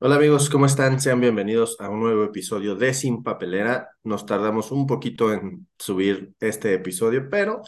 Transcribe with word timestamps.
Hola 0.00 0.16
amigos, 0.16 0.48
¿cómo 0.48 0.66
están? 0.66 1.00
Sean 1.00 1.20
bienvenidos 1.20 1.76
a 1.80 1.88
un 1.90 2.00
nuevo 2.00 2.22
episodio 2.24 2.76
de 2.76 2.94
Sin 2.94 3.22
Papelera. 3.24 3.90
Nos 4.04 4.26
tardamos 4.26 4.70
un 4.70 4.86
poquito 4.86 5.32
en 5.32 5.66
subir 5.78 6.34
este 6.40 6.74
episodio, 6.74 7.28
pero 7.28 7.62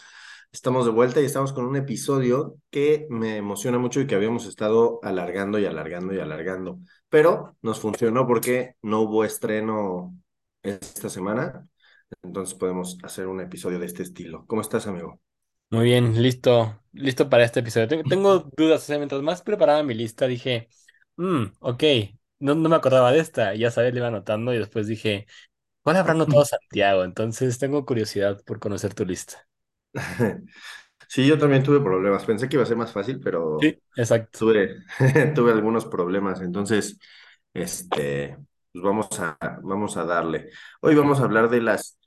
estamos 0.53 0.85
de 0.85 0.93
vuelta 0.93 1.21
y 1.21 1.25
estamos 1.25 1.53
con 1.53 1.65
un 1.67 1.75
episodio 1.77 2.57
que 2.71 3.07
me 3.11 3.37
emociona 3.37 3.79
mucho 3.79 4.01
y 4.01 4.07
que 4.07 4.15
habíamos 4.15 4.47
estado 4.47 5.01
alargando 5.03 5.59
y 5.59 5.67
alargando 5.67 6.15
y 6.15 6.21
alargando. 6.21 6.79
Pero 7.09 7.57
nos 7.63 7.81
funcionó 7.81 8.27
porque 8.29 8.77
no 8.83 9.01
hubo 9.01 9.25
estreno 9.25 10.15
esta 10.63 11.09
semana, 11.09 11.67
entonces 12.23 12.55
podemos 12.57 12.97
hacer 13.03 13.27
un 13.27 13.41
episodio 13.41 13.81
de 13.81 13.87
este 13.87 14.05
estilo. 14.05 14.45
¿Cómo 14.47 14.61
estás, 14.63 14.87
amigo? 14.87 15.21
Muy 15.71 15.85
bien, 15.85 16.21
listo, 16.21 16.81
listo 16.93 17.29
para 17.29 17.45
este 17.45 17.61
episodio. 17.61 17.89
Tengo, 17.89 18.05
tengo 18.05 18.39
dudas, 18.57 18.83
o 18.83 18.87
sea, 18.87 18.99
mientras 18.99 19.23
más 19.23 19.43
preparaba 19.43 19.83
mi 19.83 19.95
lista, 19.95 20.27
dije, 20.27 20.69
"Mm, 21.17 21.45
ok, 21.61 21.85
no, 22.41 22.55
no 22.55 22.69
me 22.69 22.77
acordaba 22.77 23.13
de 23.13 23.21
esta, 23.21 23.55
ya 23.55 23.71
sabes, 23.71 23.93
le 23.95 24.01
iba 24.01 24.09
anotando 24.09 24.55
y 24.55 24.59
después 24.59 24.87
dije, 24.87 25.27
¿cuál 25.83 25.97
habrá 25.97 26.13
anotado 26.15 26.45
Santiago? 26.47 27.05
Entonces 27.05 27.59
tengo 27.59 27.87
curiosidad 27.87 28.43
por 28.45 28.61
conocer 28.61 28.95
tu 28.95 29.05
lista. 29.07 29.49
Sí, 31.09 31.27
yo 31.27 31.39
también 31.39 31.63
tuve 31.65 31.81
problemas. 31.81 32.25
Pensé 32.25 32.49
que 32.49 32.57
iba 32.57 32.63
a 32.65 32.67
ser 32.67 32.77
más 32.77 32.93
fácil, 32.93 33.21
pero 33.21 33.61
Sí, 33.61 33.81
exacto. 33.97 34.41
tuve, 34.41 34.77
tuve 35.35 35.53
algunos 35.53 35.87
problemas. 35.87 36.41
Entonces, 36.43 36.99
este, 37.55 38.37
pues 38.73 38.85
vamos 38.85 39.09
a, 39.21 39.39
vamos 39.63 39.97
a 39.97 40.05
darle. 40.05 40.51
Hoy 40.83 40.95
vamos 40.97 41.21
a 41.21 41.25
hablar 41.25 41.51
de 41.51 41.63
las 41.63 41.99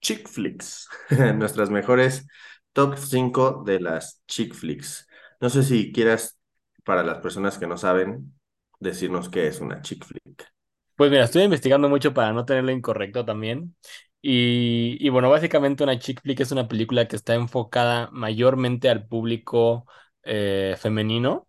chick 0.00 0.28
flicks, 0.28 0.88
nuestras 1.36 1.70
mejores 1.70 2.26
top 2.72 2.96
5 2.98 3.62
de 3.66 3.80
las 3.80 4.22
chick 4.28 4.54
flicks. 4.54 5.08
No 5.40 5.50
sé 5.50 5.62
si 5.64 5.92
quieras, 5.92 6.38
para 6.84 7.02
las 7.04 7.18
personas 7.20 7.58
que 7.58 7.66
no 7.66 7.76
saben, 7.78 8.34
decirnos 8.82 9.28
qué 9.30 9.46
es 9.48 9.60
una 9.60 9.82
chick 9.82 10.04
flick. 10.04 10.52
Pues 10.96 11.10
mira, 11.10 11.24
estoy 11.24 11.42
investigando 11.42 11.88
mucho 11.88 12.14
para 12.14 12.32
no 12.32 12.44
tenerlo 12.44 12.70
incorrecto 12.70 13.24
también. 13.24 13.76
Y, 14.20 14.96
y 15.04 15.08
bueno, 15.08 15.30
básicamente 15.30 15.82
una 15.82 15.98
chick 15.98 16.20
flick 16.22 16.40
es 16.40 16.52
una 16.52 16.68
película 16.68 17.08
que 17.08 17.16
está 17.16 17.34
enfocada 17.34 18.08
mayormente 18.12 18.88
al 18.88 19.06
público 19.08 19.86
eh, 20.22 20.76
femenino 20.78 21.48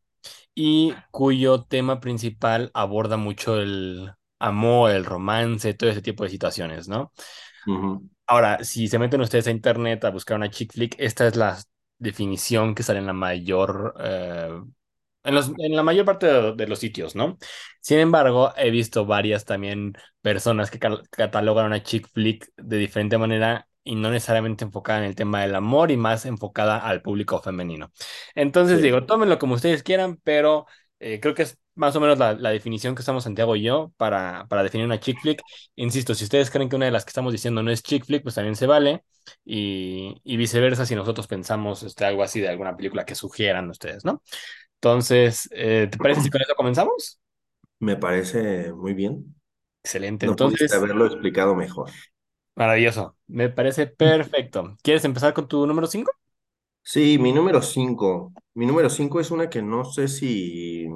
y 0.56 0.96
cuyo 1.12 1.64
tema 1.66 2.00
principal 2.02 2.72
aborda 2.74 3.18
mucho 3.18 3.60
el 3.62 4.12
amor, 4.40 4.92
el 4.92 5.06
romance, 5.06 5.74
todo 5.76 5.90
ese 5.92 6.02
tipo 6.02 6.24
de 6.26 6.30
situaciones, 6.32 6.88
¿no? 6.90 7.14
Ahora, 8.28 8.64
si 8.64 8.88
se 8.88 9.00
meten 9.00 9.22
ustedes 9.22 9.48
a 9.48 9.52
internet 9.52 10.04
a 10.06 10.10
buscar 10.12 10.38
una 10.38 10.50
chick 10.50 10.72
flick, 10.74 10.96
esta 10.98 11.28
es 11.28 11.36
la 11.36 11.60
definición 11.98 12.74
que 12.76 12.84
sale 12.84 13.00
en 13.00 13.06
la 13.08 13.14
mayor, 13.14 13.94
eh, 14.00 14.62
en 15.24 15.36
los- 15.36 15.52
en 15.58 15.76
la 15.76 15.84
mayor 15.84 16.06
parte 16.06 16.28
de, 16.28 16.54
de 16.56 16.68
los 16.68 16.80
sitios, 16.80 17.16
¿no? 17.16 17.38
Sin 17.82 18.00
embargo, 18.00 18.54
he 18.58 18.70
visto 18.72 19.06
varias 19.06 19.46
también 19.46 19.94
personas 20.22 20.72
que 20.72 20.80
catalogan 20.80 21.66
una 21.68 21.84
chick 21.84 22.08
flick 22.10 22.50
de 22.58 22.78
diferente 22.78 23.18
manera 23.18 23.68
y 23.84 23.96
no 23.96 24.10
necesariamente 24.12 24.64
enfocada 24.64 25.00
en 25.00 25.06
el 25.06 25.16
tema 25.16 25.42
del 25.42 25.56
amor 25.56 25.92
y 25.92 25.98
más 25.98 26.26
enfocada 26.26 26.78
al 26.78 27.02
público 27.02 27.40
femenino. 27.42 27.92
Entonces 28.36 28.82
Sí. 28.82 28.82
digo, 28.82 29.06
tómenlo 29.06 29.40
como 29.40 29.56
ustedes 29.56 29.84
quieran, 29.84 30.18
pero 30.24 30.66
eh, 31.00 31.20
creo 31.20 31.34
que 31.34 31.44
es 31.44 31.60
más 31.76 31.96
o 31.96 32.00
menos 32.00 32.18
la, 32.20 32.34
la 32.34 32.52
definición 32.52 32.96
que 32.96 33.02
estamos 33.02 33.24
Santiago 33.24 33.56
y 33.56 33.64
yo 33.64 33.92
para, 33.98 34.46
para 34.48 34.64
definir 34.64 34.86
una 34.86 35.00
chick 35.00 35.20
flick. 35.22 35.42
Insisto, 35.76 36.14
si 36.16 36.24
ustedes 36.24 36.52
creen 36.52 36.70
que 36.70 36.76
una 36.76 36.86
de 36.86 36.92
las 36.92 37.04
que 37.06 37.10
estamos 37.10 37.32
diciendo 37.34 37.64
no 37.64 37.72
es 37.72 37.82
chick 37.84 38.06
flick, 38.06 38.24
pues 38.24 38.36
también 38.36 38.56
se 38.56 38.68
vale. 38.68 39.04
Y, 39.46 40.20
y 40.24 40.38
viceversa 40.38 40.86
si 40.86 40.96
nosotros 40.96 41.28
pensamos 41.28 41.82
este, 41.84 42.06
algo 42.06 42.24
así 42.24 42.42
de 42.42 42.50
alguna 42.50 42.76
película 42.76 43.06
que 43.06 43.16
sugieran 43.16 43.70
ustedes, 43.70 44.04
¿no? 44.06 44.22
Entonces, 44.84 45.48
eh, 45.54 45.88
¿te 45.90 45.98
parece 45.98 46.22
si 46.22 46.30
con 46.30 46.42
eso 46.42 46.56
comenzamos? 46.56 47.20
Me 47.80 47.96
parece 47.98 48.74
muy 48.74 48.94
bien. 48.96 49.36
Excelente. 49.84 50.26
No 50.28 50.38
pudiste 50.38 50.76
Entonces, 50.76 50.76
haberlo 50.76 51.06
explicado 51.06 51.56
mejor. 51.56 51.92
maravilloso. 52.56 53.18
Me 53.28 53.50
parece 53.50 53.88
perfecto. 53.88 54.78
¿Quieres 54.84 55.06
empezar 55.06 55.34
con 55.34 55.48
tu 55.48 55.66
número 55.68 55.88
5? 55.88 56.12
Sí, 56.82 57.18
mi 57.18 57.32
número 57.34 57.62
5. 57.62 58.34
Mi 58.54 58.66
número 58.66 58.90
5 58.90 59.20
es 59.20 59.32
una 59.32 59.50
que 59.50 59.62
no 59.62 59.84
sé 59.86 60.08
si, 60.08 60.88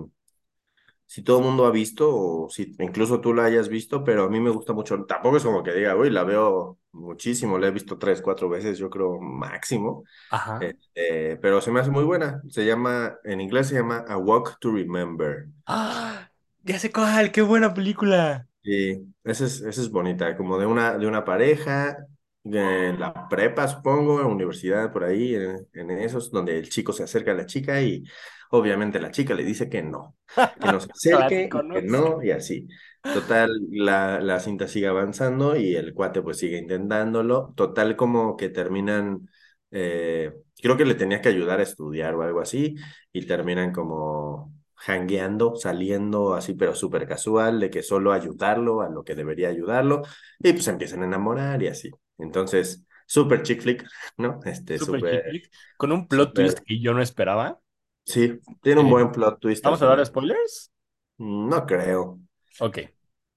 si 1.05 1.23
todo 1.23 1.39
el 1.39 1.45
mundo 1.45 1.65
ha 1.65 1.71
visto 1.71 2.09
o 2.15 2.49
si 2.49 2.75
incluso 2.79 3.21
tú 3.21 3.33
la 3.33 3.45
hayas 3.45 3.69
visto, 3.69 4.03
pero 4.03 4.25
a 4.25 4.29
mí 4.29 4.39
me 4.39 4.49
gusta 4.49 4.73
mucho. 4.73 5.05
Tampoco 5.05 5.37
es 5.37 5.43
como 5.43 5.63
que 5.63 5.73
diga, 5.73 5.95
uy, 5.95 6.09
la 6.09 6.23
veo 6.23 6.79
muchísimo, 6.97 7.57
la 7.57 7.67
he 7.67 7.71
visto 7.71 7.97
tres, 7.97 8.21
cuatro 8.21 8.49
veces, 8.49 8.77
yo 8.77 8.89
creo 8.89 9.19
máximo. 9.19 10.03
Ajá. 10.29 10.59
Este, 10.59 11.37
pero 11.37 11.61
se 11.61 11.71
me 11.71 11.79
hace 11.81 11.91
muy 11.91 12.03
buena. 12.03 12.41
Se 12.49 12.65
llama, 12.65 13.17
en 13.23 13.41
inglés 13.41 13.67
se 13.67 13.75
llama 13.75 14.05
A 14.07 14.17
Walk 14.17 14.57
to 14.59 14.71
Remember. 14.73 15.47
¡Ah! 15.65 16.29
Ya 16.63 16.79
sé 16.79 16.91
cuál, 16.91 17.31
qué 17.31 17.41
buena 17.41 17.73
película. 17.73 18.47
Sí, 18.63 19.13
esa 19.23 19.45
es, 19.45 19.61
esa 19.61 19.81
es 19.81 19.89
bonita, 19.89 20.35
como 20.35 20.57
de 20.57 20.65
una, 20.65 20.97
de 20.97 21.07
una 21.07 21.23
pareja, 21.23 21.97
de 22.43 22.93
la 22.97 23.27
prepa, 23.29 23.67
supongo, 23.67 24.19
la 24.19 24.27
universidad, 24.27 24.91
por 24.91 25.05
ahí, 25.05 25.35
en, 25.35 25.67
en 25.73 25.91
esos, 25.91 26.31
donde 26.31 26.57
el 26.57 26.69
chico 26.69 26.91
se 26.91 27.03
acerca 27.03 27.31
a 27.31 27.35
la 27.35 27.45
chica 27.45 27.81
y 27.81 28.03
obviamente 28.51 28.99
la 28.99 29.11
chica 29.11 29.33
le 29.35 29.43
dice 29.45 29.69
que 29.69 29.81
no, 29.81 30.17
que 30.59 30.67
no 30.69 30.81
se 30.81 30.91
acerque 30.91 31.49
Clásico, 31.49 31.61
que 31.69 31.81
no, 31.81 32.21
y 32.21 32.31
así. 32.31 32.67
Total, 33.09 33.49
la, 33.71 34.19
la 34.19 34.39
cinta 34.39 34.67
sigue 34.67 34.87
avanzando 34.87 35.55
y 35.55 35.75
el 35.75 35.93
cuate 35.93 36.21
pues 36.21 36.37
sigue 36.37 36.57
intentándolo. 36.57 37.53
Total, 37.55 37.95
como 37.95 38.35
que 38.37 38.49
terminan, 38.49 39.29
eh, 39.71 40.33
creo 40.61 40.77
que 40.77 40.85
le 40.85 40.95
tenía 40.95 41.21
que 41.21 41.29
ayudar 41.29 41.59
a 41.59 41.63
estudiar 41.63 42.15
o 42.15 42.21
algo 42.23 42.41
así, 42.41 42.75
y 43.13 43.25
terminan 43.25 43.71
como 43.73 44.53
hangueando, 44.85 45.55
saliendo 45.55 46.35
así, 46.35 46.53
pero 46.53 46.75
súper 46.75 47.07
casual, 47.07 47.59
de 47.59 47.69
que 47.69 47.81
solo 47.83 48.11
ayudarlo 48.13 48.81
a 48.81 48.89
lo 48.89 49.03
que 49.03 49.15
debería 49.15 49.49
ayudarlo, 49.49 50.03
y 50.39 50.51
pues 50.53 50.67
empiezan 50.67 51.01
a 51.03 51.05
enamorar 51.05 51.63
y 51.63 51.67
así. 51.67 51.89
Entonces, 52.17 52.85
súper 53.07 53.41
chick 53.43 53.61
flick, 53.61 53.85
¿no? 54.17 54.39
Este, 54.45 54.79
Super 54.79 55.03
chick 55.09 55.25
flick. 55.27 55.49
Con 55.75 55.91
un 55.91 56.07
plot 56.07 56.33
twist 56.33 56.59
que 56.65 56.79
yo 56.79 56.93
no 56.93 57.01
esperaba. 57.01 57.59
sí, 58.05 58.39
tiene 58.61 58.81
un 58.81 58.89
Eh, 58.89 58.89
buen 58.89 59.11
plot 59.11 59.39
twist 59.39 59.63
¿vamos 59.63 59.81
a 59.81 59.87
dar 59.87 60.05
final. 60.05 60.05
spoilers? 60.05 60.71
No 61.19 61.65
creo, 61.67 62.19
Ok. 62.59 62.77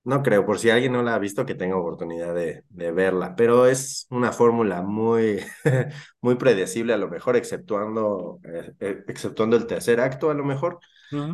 no 0.04 0.22
creo, 0.22 0.46
por 0.46 0.58
si 0.58 0.70
alguien 0.70 0.92
no 0.92 1.02
la 1.02 1.14
ha 1.14 1.18
visto, 1.18 1.44
que 1.46 1.54
tenga 1.54 1.76
oportunidad 1.76 2.34
de, 2.34 2.64
de 2.70 2.92
verla, 2.92 3.36
pero 3.36 3.66
es 3.66 4.06
una 4.10 4.32
fórmula 4.32 4.82
muy, 4.82 5.40
muy 6.22 6.36
predecible, 6.36 6.94
a 6.94 6.96
lo 6.96 7.08
mejor, 7.08 7.36
exceptuando, 7.36 8.40
eh, 8.44 8.72
eh, 8.80 9.04
exceptuando 9.08 9.56
el 9.56 9.66
tercer 9.66 10.00
acto, 10.00 10.30
a 10.30 10.34
lo 10.34 10.44
mejor. 10.44 10.80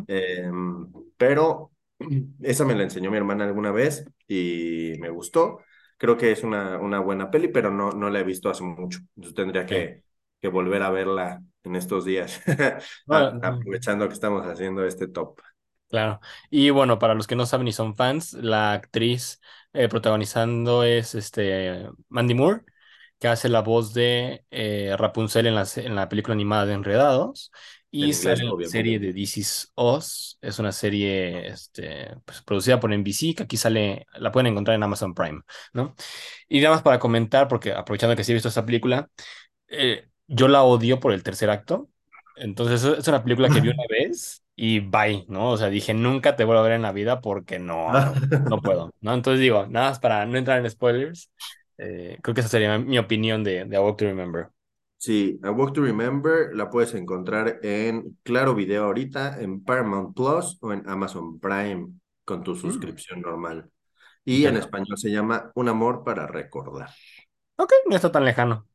Eh, 0.07 0.49
pero 1.17 1.71
esa 2.41 2.65
me 2.65 2.75
la 2.75 2.83
enseñó 2.83 3.11
mi 3.11 3.17
hermana 3.17 3.45
alguna 3.45 3.71
vez 3.71 4.05
y 4.27 4.93
me 4.99 5.09
gustó. 5.09 5.59
Creo 5.97 6.17
que 6.17 6.31
es 6.31 6.43
una, 6.43 6.79
una 6.79 6.99
buena 6.99 7.31
peli, 7.31 7.49
pero 7.49 7.71
no, 7.71 7.91
no 7.91 8.09
la 8.09 8.19
he 8.21 8.23
visto 8.23 8.49
hace 8.49 8.63
mucho. 8.63 8.99
Entonces 9.15 9.35
tendría 9.35 9.65
que, 9.65 10.03
que 10.41 10.47
volver 10.49 10.83
a 10.83 10.91
verla 10.91 11.43
en 11.63 11.75
estos 11.77 12.05
días, 12.05 12.41
No, 13.07 13.07
A- 13.11 13.29
no, 13.31 13.41
aprovechando 13.41 14.07
que 14.07 14.13
estamos 14.15 14.45
haciendo 14.47 14.85
este 14.85 15.07
top. 15.07 15.39
Claro. 15.89 16.19
Y 16.49 16.69
bueno, 16.69 16.99
para 16.99 17.13
los 17.15 17.27
que 17.27 17.35
no 17.35 17.45
saben 17.45 17.67
y 17.67 17.71
son 17.73 17.95
fans, 17.95 18.33
la 18.33 18.73
actriz 18.73 19.41
eh, 19.73 19.87
protagonizando 19.89 20.83
es 20.83 21.15
este 21.15 21.87
Mandy 22.09 22.33
Moore, 22.33 22.61
que 23.19 23.27
hace 23.27 23.49
la 23.49 23.61
voz 23.61 23.93
de 23.93 24.45
eh, 24.51 24.95
Rapunzel 24.97 25.47
en 25.47 25.55
la, 25.55 25.67
en 25.77 25.95
la 25.95 26.09
película 26.09 26.33
animada 26.33 26.65
de 26.65 26.73
Enredados. 26.73 27.51
En 27.99 28.09
Y 28.09 28.13
inglés, 28.13 28.39
sale 28.39 28.53
la 28.57 28.65
serie 28.65 28.99
de 28.99 29.13
This 29.13 29.37
Is 29.37 29.71
Us. 29.75 30.37
Es 30.41 30.59
una 30.59 30.71
serie 30.73 31.47
este, 31.47 32.15
pues, 32.25 32.41
producida 32.43 32.79
por 32.79 32.93
NBC, 32.93 33.33
que 33.35 33.43
aquí 33.43 33.57
sale, 33.57 34.05
la 34.19 34.31
pueden 34.31 34.47
encontrar 34.47 34.75
en 34.75 34.83
Amazon 34.83 35.13
Prime, 35.13 35.41
¿no? 35.73 35.95
Y 36.49 36.61
nada 36.61 36.75
más 36.75 36.83
para 36.83 36.99
comentar, 36.99 37.47
porque 37.47 37.73
aprovechando 37.73 38.15
que 38.15 38.23
sí 38.23 38.31
he 38.31 38.35
visto 38.35 38.49
esta 38.49 38.65
película, 38.65 39.09
eh, 39.67 40.09
yo 40.27 40.47
la 40.47 40.63
odio 40.63 40.99
por 40.99 41.13
el 41.13 41.23
tercer 41.23 41.49
acto. 41.49 41.89
Entonces 42.39 42.83
es 42.83 43.07
una 43.07 43.23
película 43.23 43.49
que 43.49 43.61
vi 43.61 43.69
una 43.69 43.83
vez 43.89 44.43
y 44.55 44.79
bye, 44.79 45.25
¿no? 45.27 45.51
O 45.51 45.57
sea, 45.57 45.69
dije, 45.69 45.93
nunca 45.93 46.35
te 46.35 46.43
vuelvo 46.43 46.61
a 46.61 46.63
ver 46.63 46.73
en 46.73 46.81
la 46.81 46.91
vida 46.91 47.21
porque 47.21 47.59
no, 47.59 47.89
no, 48.49 48.61
puedo, 48.61 48.93
¿no? 49.01 49.13
Entonces 49.13 49.41
digo, 49.41 49.67
nada 49.67 49.89
más 49.89 49.99
para 49.99 50.25
no 50.25 50.37
entrar 50.37 50.59
en 50.59 50.69
spoilers, 50.69 51.31
eh, 51.77 52.17
creo 52.21 52.33
que 52.33 52.41
esa 52.41 52.49
sería 52.49 52.77
mi 52.77 52.97
opinión 52.97 53.43
de, 53.43 53.65
de 53.65 53.77
A 53.77 53.81
Walk 53.81 53.97
to 53.97 54.05
Remember. 54.05 54.49
Sí, 54.97 55.39
A 55.43 55.51
Walk 55.51 55.73
to 55.73 55.81
Remember 55.83 56.49
la 56.55 56.69
puedes 56.69 56.93
encontrar 56.95 57.59
en 57.61 58.17
Claro 58.23 58.55
Video 58.55 58.85
ahorita, 58.85 59.39
en 59.41 59.63
Paramount 59.63 60.15
Plus 60.15 60.57
o 60.61 60.73
en 60.73 60.87
Amazon 60.89 61.39
Prime 61.39 61.89
con 62.25 62.43
tu 62.43 62.53
Mm, 62.53 62.59
suscripción 62.61 63.21
normal. 63.21 63.69
Y 64.25 64.45
en 64.45 64.57
español 64.57 64.97
se 64.97 65.09
llama 65.09 65.51
Un 65.55 65.69
amor 65.69 66.03
para 66.03 66.27
recordar. 66.27 66.89
Ok, 67.55 67.71
no 67.89 67.95
está 67.95 68.11
tan 68.11 68.25
lejano. 68.25 68.67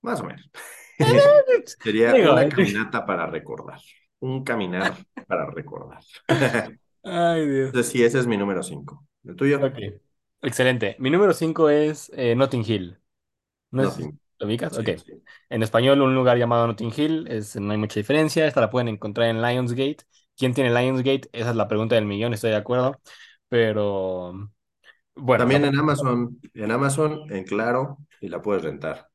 Más 0.00 0.20
o 0.20 0.24
menos. 0.24 0.50
Sería 1.82 2.12
Digo, 2.12 2.32
una 2.32 2.48
caminata 2.48 3.06
para 3.06 3.26
recordar. 3.26 3.80
Un 4.20 4.44
caminar 4.44 4.94
para 5.26 5.50
recordar. 5.50 6.00
ay 7.02 7.46
Dios. 7.46 7.66
Entonces, 7.66 7.92
sí, 7.92 8.02
ese 8.04 8.18
es 8.18 8.26
mi 8.26 8.36
número 8.36 8.62
5. 8.62 9.04
¿El 9.24 9.36
tuyo? 9.36 9.60
Excelente. 10.42 10.96
Mi 10.98 11.10
número 11.10 11.32
5 11.32 11.70
es 11.70 12.10
eh, 12.14 12.34
Notting 12.34 12.64
Hill. 12.66 12.98
¿No 13.70 13.84
es, 13.84 13.98
lo 13.98 14.46
ubicas? 14.46 14.76
Ok. 14.78 14.90
Sí. 15.04 15.22
En 15.48 15.62
español, 15.62 16.00
un 16.02 16.14
lugar 16.14 16.36
llamado 16.38 16.66
Notting 16.66 16.92
Hill, 16.96 17.26
es, 17.28 17.56
no 17.56 17.72
hay 17.72 17.78
mucha 17.78 18.00
diferencia. 18.00 18.46
Esta 18.46 18.60
la 18.60 18.70
pueden 18.70 18.88
encontrar 18.88 19.28
en 19.28 19.40
Lionsgate. 19.40 20.04
¿quién 20.36 20.54
tiene 20.54 20.70
Lionsgate? 20.70 21.28
Esa 21.32 21.50
es 21.50 21.56
la 21.56 21.68
pregunta 21.68 21.94
del 21.94 22.06
millón, 22.06 22.34
estoy 22.34 22.50
de 22.50 22.56
acuerdo. 22.56 23.00
Pero 23.48 24.32
bueno, 25.14 25.42
También 25.42 25.64
en 25.64 25.78
Amazon, 25.78 26.40
en 26.54 26.70
Amazon, 26.70 27.30
en 27.30 27.44
Claro, 27.44 27.98
y 28.20 28.28
la 28.28 28.40
puedes 28.40 28.62
rentar. 28.62 29.08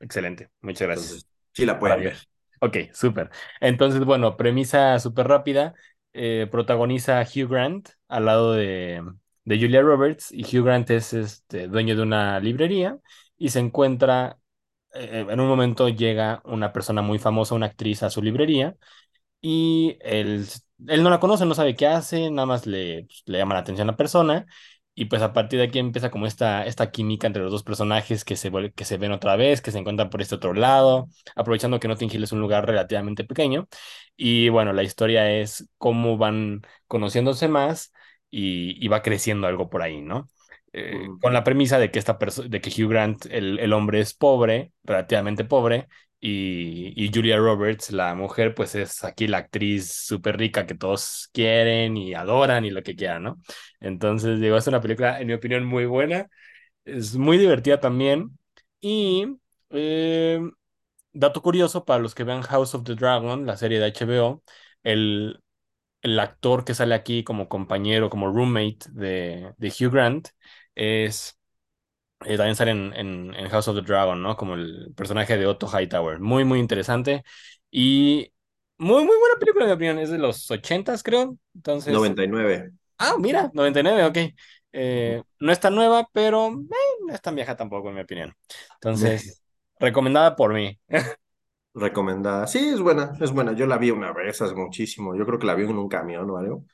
excelente. 0.00 0.50
Muchas 0.60 0.86
gracias. 0.88 1.06
Entonces, 1.10 1.29
sí 1.52 1.64
la 1.66 1.78
pueden 1.78 2.02
ver. 2.02 2.18
Ok, 2.60 2.76
súper. 2.92 3.30
Entonces, 3.60 4.04
bueno, 4.04 4.36
premisa 4.36 4.98
súper 4.98 5.28
rápida. 5.28 5.74
eh, 6.12 6.48
protagoniza 6.50 7.22
Hugh 7.22 7.48
Grant 7.48 7.88
al 8.08 8.24
lado 8.26 8.52
de, 8.52 9.02
de 9.44 9.58
Julia 9.60 9.80
Roberts 9.82 10.30
y 10.32 10.42
Hugh 10.44 10.64
Grant 10.64 10.90
es 10.90 11.12
este, 11.12 11.68
dueño 11.68 11.94
de 11.96 12.02
una 12.02 12.40
librería 12.40 12.98
y 13.38 13.50
se 13.50 13.60
encuentra, 13.60 14.38
eh, 14.94 15.26
en 15.28 15.40
un 15.40 15.48
momento 15.48 15.88
llega 15.88 16.42
una 16.44 16.72
persona 16.72 17.02
muy 17.02 17.18
famosa, 17.20 17.54
una 17.54 17.66
actriz 17.66 18.02
a 18.02 18.10
su 18.10 18.22
librería 18.22 18.76
y 19.40 19.96
él, 20.00 20.46
él 20.88 21.02
no 21.02 21.10
la 21.10 21.20
conoce, 21.20 21.46
no 21.46 21.54
sabe 21.54 21.74
qué 21.76 21.86
hace, 21.86 22.30
nada 22.30 22.46
más 22.46 22.66
le, 22.66 23.04
pues, 23.04 23.22
le 23.26 23.38
llama 23.38 23.54
la 23.54 23.60
atención 23.60 23.88
a 23.88 23.92
la 23.92 23.96
persona 23.96 24.46
y 25.00 25.06
pues 25.06 25.22
a 25.22 25.32
partir 25.32 25.58
de 25.58 25.64
aquí 25.66 25.78
empieza 25.78 26.10
como 26.10 26.26
esta, 26.26 26.66
esta 26.66 26.90
química 26.90 27.26
entre 27.26 27.42
los 27.42 27.50
dos 27.52 27.62
personajes 27.62 28.22
que 28.24 28.36
se, 28.36 28.52
que 28.74 28.84
se 28.84 28.98
ven 28.98 29.12
otra 29.12 29.34
vez, 29.36 29.62
que 29.62 29.70
se 29.72 29.78
encuentran 29.78 30.10
por 30.10 30.20
este 30.20 30.34
otro 30.34 30.52
lado, 30.52 31.08
aprovechando 31.34 31.80
que 31.80 31.88
Notting 31.88 32.10
Hill 32.12 32.24
es 32.24 32.32
un 32.32 32.40
lugar 32.40 32.66
relativamente 32.66 33.24
pequeño 33.24 33.66
y 34.16 34.50
bueno, 34.50 34.72
la 34.74 34.82
historia 34.82 35.30
es 35.32 35.68
cómo 35.78 36.18
van 36.18 36.60
conociéndose 36.86 37.48
más 37.48 37.92
y, 38.30 38.84
y 38.84 38.88
va 38.88 39.00
creciendo 39.02 39.46
algo 39.46 39.70
por 39.70 39.80
ahí, 39.82 40.02
¿no? 40.02 40.28
Eh, 40.72 41.08
con 41.20 41.32
la 41.32 41.44
premisa 41.44 41.78
de 41.78 41.90
que 41.90 41.98
esta 41.98 42.18
de 42.48 42.60
que 42.60 42.70
Hugh 42.70 42.90
Grant, 42.90 43.26
el, 43.30 43.58
el 43.58 43.72
hombre 43.72 44.00
es 44.00 44.14
pobre, 44.14 44.72
relativamente 44.84 45.44
pobre, 45.44 45.88
y, 46.20 46.92
y 47.02 47.10
Julia 47.14 47.38
Roberts, 47.38 47.90
la 47.92 48.14
mujer, 48.14 48.54
pues 48.54 48.74
es 48.74 49.04
aquí 49.04 49.26
la 49.26 49.38
actriz 49.38 49.92
súper 49.92 50.36
rica 50.38 50.66
que 50.66 50.74
todos 50.74 51.28
quieren 51.32 51.96
y 51.96 52.14
adoran 52.14 52.64
y 52.64 52.70
lo 52.70 52.82
que 52.82 52.96
quieran, 52.96 53.22
¿no? 53.24 53.40
Entonces, 53.80 54.40
digo, 54.40 54.56
es 54.56 54.66
una 54.66 54.80
película, 54.80 55.20
en 55.20 55.26
mi 55.28 55.32
opinión, 55.34 55.64
muy 55.64 55.86
buena, 55.86 56.28
es 56.84 57.16
muy 57.16 57.38
divertida 57.38 57.80
también. 57.80 58.38
Y 58.80 59.26
eh, 59.70 60.40
dato 61.12 61.42
curioso 61.42 61.84
para 61.84 62.00
los 62.02 62.14
que 62.14 62.24
vean 62.24 62.42
House 62.42 62.74
of 62.74 62.84
the 62.84 62.94
Dragon, 62.94 63.46
la 63.46 63.56
serie 63.56 63.78
de 63.80 63.86
HBO, 63.86 64.42
el, 64.82 65.42
el 66.02 66.20
actor 66.20 66.64
que 66.66 66.74
sale 66.74 66.96
aquí 66.96 67.24
como 67.24 67.48
compañero, 67.50 68.10
como 68.10 68.28
roommate 68.32 68.80
de, 68.92 69.54
de 69.58 69.68
Hugh 69.70 69.92
Grant, 69.92 70.28
es 70.76 71.39
eh, 72.24 72.36
también 72.36 72.56
sale 72.56 72.70
en, 72.72 72.92
en, 72.94 73.34
en 73.34 73.48
House 73.48 73.68
of 73.68 73.76
the 73.76 73.82
Dragon, 73.82 74.22
¿no? 74.22 74.36
Como 74.36 74.54
el 74.54 74.92
personaje 74.96 75.36
de 75.38 75.46
Otto 75.46 75.66
Hightower. 75.68 76.20
Muy, 76.20 76.44
muy 76.44 76.58
interesante. 76.58 77.24
Y 77.70 78.32
muy, 78.78 79.04
muy 79.04 79.16
buena 79.18 79.36
película, 79.38 79.64
en 79.64 79.70
mi 79.70 79.74
opinión. 79.74 79.98
Es 79.98 80.10
de 80.10 80.18
los 80.18 80.50
ochentas, 80.50 81.02
creo. 81.02 81.36
Entonces, 81.54 82.14
99. 82.26 82.72
ah, 82.98 83.16
mira, 83.18 83.50
99, 83.54 84.04
ok. 84.04 84.18
Eh, 84.72 85.22
no 85.40 85.52
es 85.52 85.60
tan 85.60 85.74
nueva, 85.74 86.08
pero 86.12 86.48
eh, 86.48 87.04
no 87.06 87.14
es 87.14 87.20
tan 87.22 87.34
vieja 87.34 87.56
tampoco, 87.56 87.88
en 87.88 87.96
mi 87.96 88.00
opinión. 88.02 88.34
Entonces, 88.74 89.42
recomendada 89.78 90.36
por 90.36 90.54
mí. 90.54 90.78
Recomendada. 91.74 92.46
Sí, 92.48 92.58
es 92.68 92.80
buena, 92.80 93.12
es 93.20 93.32
buena. 93.32 93.52
Yo 93.52 93.66
la 93.66 93.78
vi 93.78 93.90
una 93.90 94.12
vez 94.12 94.40
hace 94.42 94.54
muchísimo. 94.54 95.14
Yo 95.16 95.24
creo 95.24 95.38
que 95.38 95.46
la 95.46 95.54
vi 95.54 95.64
en 95.64 95.78
un 95.78 95.88
camión 95.88 96.28
o 96.30 96.36
algo. 96.36 96.64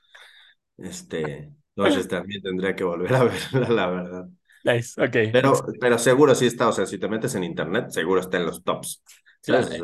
Este, 0.78 1.52
entonces 1.76 2.08
también 2.08 2.42
tendría 2.42 2.76
que 2.76 2.84
volver 2.84 3.14
a 3.14 3.24
verla, 3.52 3.68
la 3.70 3.86
verdad. 3.88 4.28
Nice, 4.66 4.96
ok. 5.00 5.16
Pero, 5.30 5.52
pero 5.80 5.98
seguro 5.98 6.34
sí 6.34 6.46
está, 6.46 6.68
o 6.68 6.72
sea, 6.72 6.86
si 6.86 6.98
te 6.98 7.08
metes 7.08 7.34
en 7.34 7.44
internet, 7.44 7.90
seguro 7.90 8.20
está 8.20 8.38
en 8.38 8.46
los 8.46 8.64
tops. 8.64 9.02
Eh, 9.48 9.80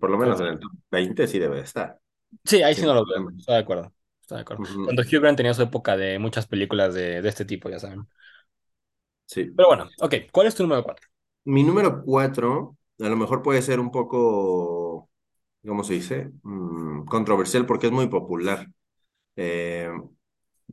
Por 0.00 0.10
lo 0.10 0.18
menos 0.18 0.40
en 0.40 0.46
el 0.48 0.60
top 0.60 0.72
20 0.90 1.26
sí 1.26 1.38
debe 1.38 1.60
estar, 1.60 1.98
Sí, 2.44 2.62
ahí 2.62 2.74
sí 2.74 2.80
sin 2.80 2.86
no 2.86 2.94
lo 2.94 3.04
veo. 3.06 3.30
Estoy 3.38 3.54
de 3.54 3.60
acuerdo. 3.60 3.92
Estoy 4.20 4.36
de 4.38 4.42
acuerdo. 4.42 4.62
Cuando 4.82 5.02
Hugh 5.02 5.20
Grant 5.20 5.36
tenía 5.36 5.54
su 5.54 5.62
época 5.62 5.96
de 5.96 6.18
muchas 6.18 6.46
películas 6.46 6.94
de, 6.94 7.22
de 7.22 7.28
este 7.28 7.44
tipo, 7.44 7.68
ya 7.70 7.78
saben. 7.78 8.06
Sí. 9.26 9.52
Pero 9.56 9.68
bueno, 9.68 9.88
ok. 10.00 10.14
¿Cuál 10.32 10.46
es 10.46 10.54
tu 10.54 10.62
número 10.62 10.84
cuatro? 10.84 11.08
Mi 11.44 11.64
número 11.64 12.02
4, 12.04 12.76
a 13.00 13.08
lo 13.08 13.16
mejor 13.16 13.42
puede 13.42 13.62
ser 13.62 13.80
un 13.80 13.90
poco, 13.90 15.10
¿cómo 15.66 15.84
se 15.84 15.94
dice? 15.94 16.32
Mm, 16.42 17.04
controversial 17.06 17.66
porque 17.66 17.86
es 17.88 17.92
muy 17.92 18.08
popular. 18.08 18.68
Eh, 19.36 19.90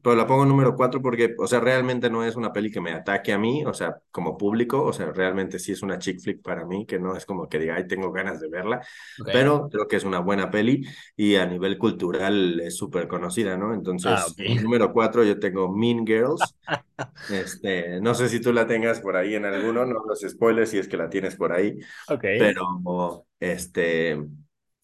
Pero 0.01 0.15
la 0.15 0.25
pongo 0.27 0.45
número 0.45 0.75
cuatro 0.75 1.01
porque, 1.01 1.35
o 1.37 1.45
sea, 1.47 1.59
realmente 1.59 2.09
no 2.09 2.23
es 2.23 2.35
una 2.37 2.53
peli 2.53 2.71
que 2.71 2.79
me 2.79 2.93
ataque 2.93 3.33
a 3.33 3.37
mí, 3.37 3.65
o 3.65 3.73
sea, 3.73 3.97
como 4.11 4.37
público, 4.37 4.81
o 4.83 4.93
sea, 4.93 5.07
realmente 5.11 5.59
sí 5.59 5.73
es 5.73 5.81
una 5.81 5.99
chick 5.99 6.21
flick 6.21 6.41
para 6.41 6.65
mí, 6.65 6.85
que 6.85 6.99
no 6.99 7.15
es 7.17 7.25
como 7.25 7.49
que 7.49 7.59
diga, 7.59 7.75
ay, 7.75 7.87
tengo 7.87 8.11
ganas 8.11 8.39
de 8.39 8.47
verla, 8.49 8.81
Ok. 9.19 9.29
pero 9.29 9.67
creo 9.69 9.87
que 9.87 9.97
es 9.97 10.05
una 10.05 10.19
buena 10.19 10.49
peli 10.51 10.85
y 11.17 11.35
a 11.35 11.45
nivel 11.45 11.77
cultural 11.77 12.59
es 12.61 12.77
súper 12.77 13.07
conocida, 13.09 13.57
¿no? 13.57 13.73
Ah, 14.03 14.25
Entonces, 14.25 14.27
ok. 14.27 14.39
en 14.45 14.63
número 14.63 14.93
cuatro 14.93 15.23
yo 15.25 15.37
tengo 15.39 15.69
Mean 15.75 16.05
Girls, 16.07 16.55
este, 17.27 18.01
no 18.01 18.15
sé 18.15 18.29
si 18.29 18.39
tú 18.41 18.53
la 18.53 18.67
tengas 18.67 18.99
por 19.01 19.15
ahí 19.17 19.35
en 19.35 19.45
alguno, 19.45 19.85
no 19.85 20.03
los 20.07 20.21
spoilers 20.21 20.69
si 20.71 20.79
es 20.79 20.87
que 20.87 20.97
la 20.97 21.09
tienes 21.09 21.35
por 21.35 21.53
ahí, 21.53 21.77
Ok. 22.07 22.25
pero, 22.35 23.27
este, 23.39 24.17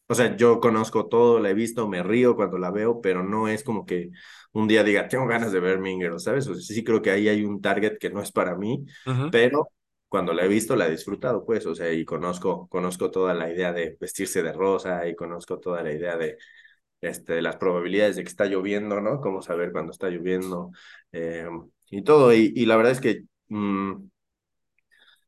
o 0.08 0.16
sea, 0.16 0.36
yo 0.38 0.60
conozco 0.60 1.08
todo, 1.08 1.40
la 1.40 1.50
he 1.50 1.54
visto, 1.54 1.88
me 1.88 2.04
río 2.04 2.36
cuando 2.36 2.58
la 2.58 2.72
veo, 2.72 3.02
pero 3.02 3.24
no 3.24 3.48
es 3.48 3.64
como 3.64 3.86
que 3.86 4.12
un 4.54 4.68
día 4.68 4.84
diga, 4.84 5.08
tengo 5.08 5.28
ganas 5.28 5.52
de 5.52 5.60
ver 5.60 5.80
Mean 5.80 6.00
Girls, 6.00 6.24
¿sabes? 6.24 6.48
O 6.48 6.56
sea, 6.56 6.64
sí 6.76 6.84
creo 6.84 7.02
que 7.02 7.12
ahí 7.12 7.28
hay 7.28 7.44
un 7.44 7.62
target 7.62 7.98
que 7.98 8.10
no 8.10 8.22
es 8.22 8.32
para 8.32 8.56
mí, 8.56 8.86
Ujú. 9.06 9.30
pero 9.32 9.70
cuando 10.08 10.34
la 10.34 10.46
he 10.46 10.48
visto 10.48 10.76
la 10.76 10.88
he 10.88 10.92
disfrutado, 10.92 11.46
pues, 11.46 11.66
o 11.66 11.76
sea, 11.76 11.92
y 11.92 12.06
conozco, 12.06 12.68
conozco 12.70 13.12
toda 13.12 13.34
la 13.34 13.52
idea 13.52 13.74
de 13.74 13.98
vestirse 14.00 14.44
de 14.44 14.54
rosa 14.54 15.08
y 15.08 15.16
conozco 15.16 15.60
toda 15.60 15.84
la 15.84 15.92
idea 15.94 16.18
de, 16.18 16.38
este, 17.02 17.42
las 17.42 17.58
probabilidades 17.58 18.16
de 18.16 18.24
que 18.24 18.30
está 18.30 18.46
lloviendo, 18.46 19.02
¿no? 19.02 19.22
Cómo 19.22 19.42
saber 19.42 19.72
cuando 19.72 19.92
está 19.92 20.10
lloviendo 20.10 20.72
eh, 21.12 21.48
y 21.90 22.04
todo. 22.04 22.34
Y, 22.34 22.54
y 22.56 22.66
la 22.66 22.78
verdad 22.78 22.94
es 22.94 23.02
que... 23.02 23.24
mm, 23.50 23.94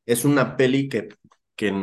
es 0.05 0.25
una 0.25 0.55
peli 0.57 0.89
que, 0.89 1.09
que, 1.57 1.73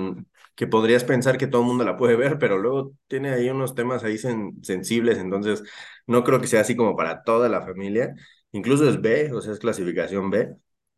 que 0.56 0.68
podrías 0.68 1.04
pensar 1.04 1.38
que 1.38 1.48
todo 1.48 1.62
el 1.62 1.68
mundo 1.68 1.84
la 1.84 1.98
puede 1.98 2.16
ver, 2.16 2.38
pero 2.38 2.58
luego 2.58 2.94
tiene 3.08 3.30
ahí 3.32 3.50
unos 3.50 3.76
temas 3.76 4.04
ahí 4.04 4.16
sen- 4.16 4.64
sensibles, 4.64 5.18
entonces 5.18 5.64
no 6.08 6.24
creo 6.24 6.40
que 6.40 6.48
sea 6.48 6.62
así 6.62 6.76
como 6.76 6.96
para 6.96 7.24
toda 7.24 7.50
la 7.50 7.62
familia. 7.62 8.14
Incluso 8.52 8.88
es 8.88 9.00
B, 9.02 9.32
o 9.34 9.42
sea, 9.42 9.52
es 9.54 9.60
clasificación 9.60 10.30
B. 10.30 10.54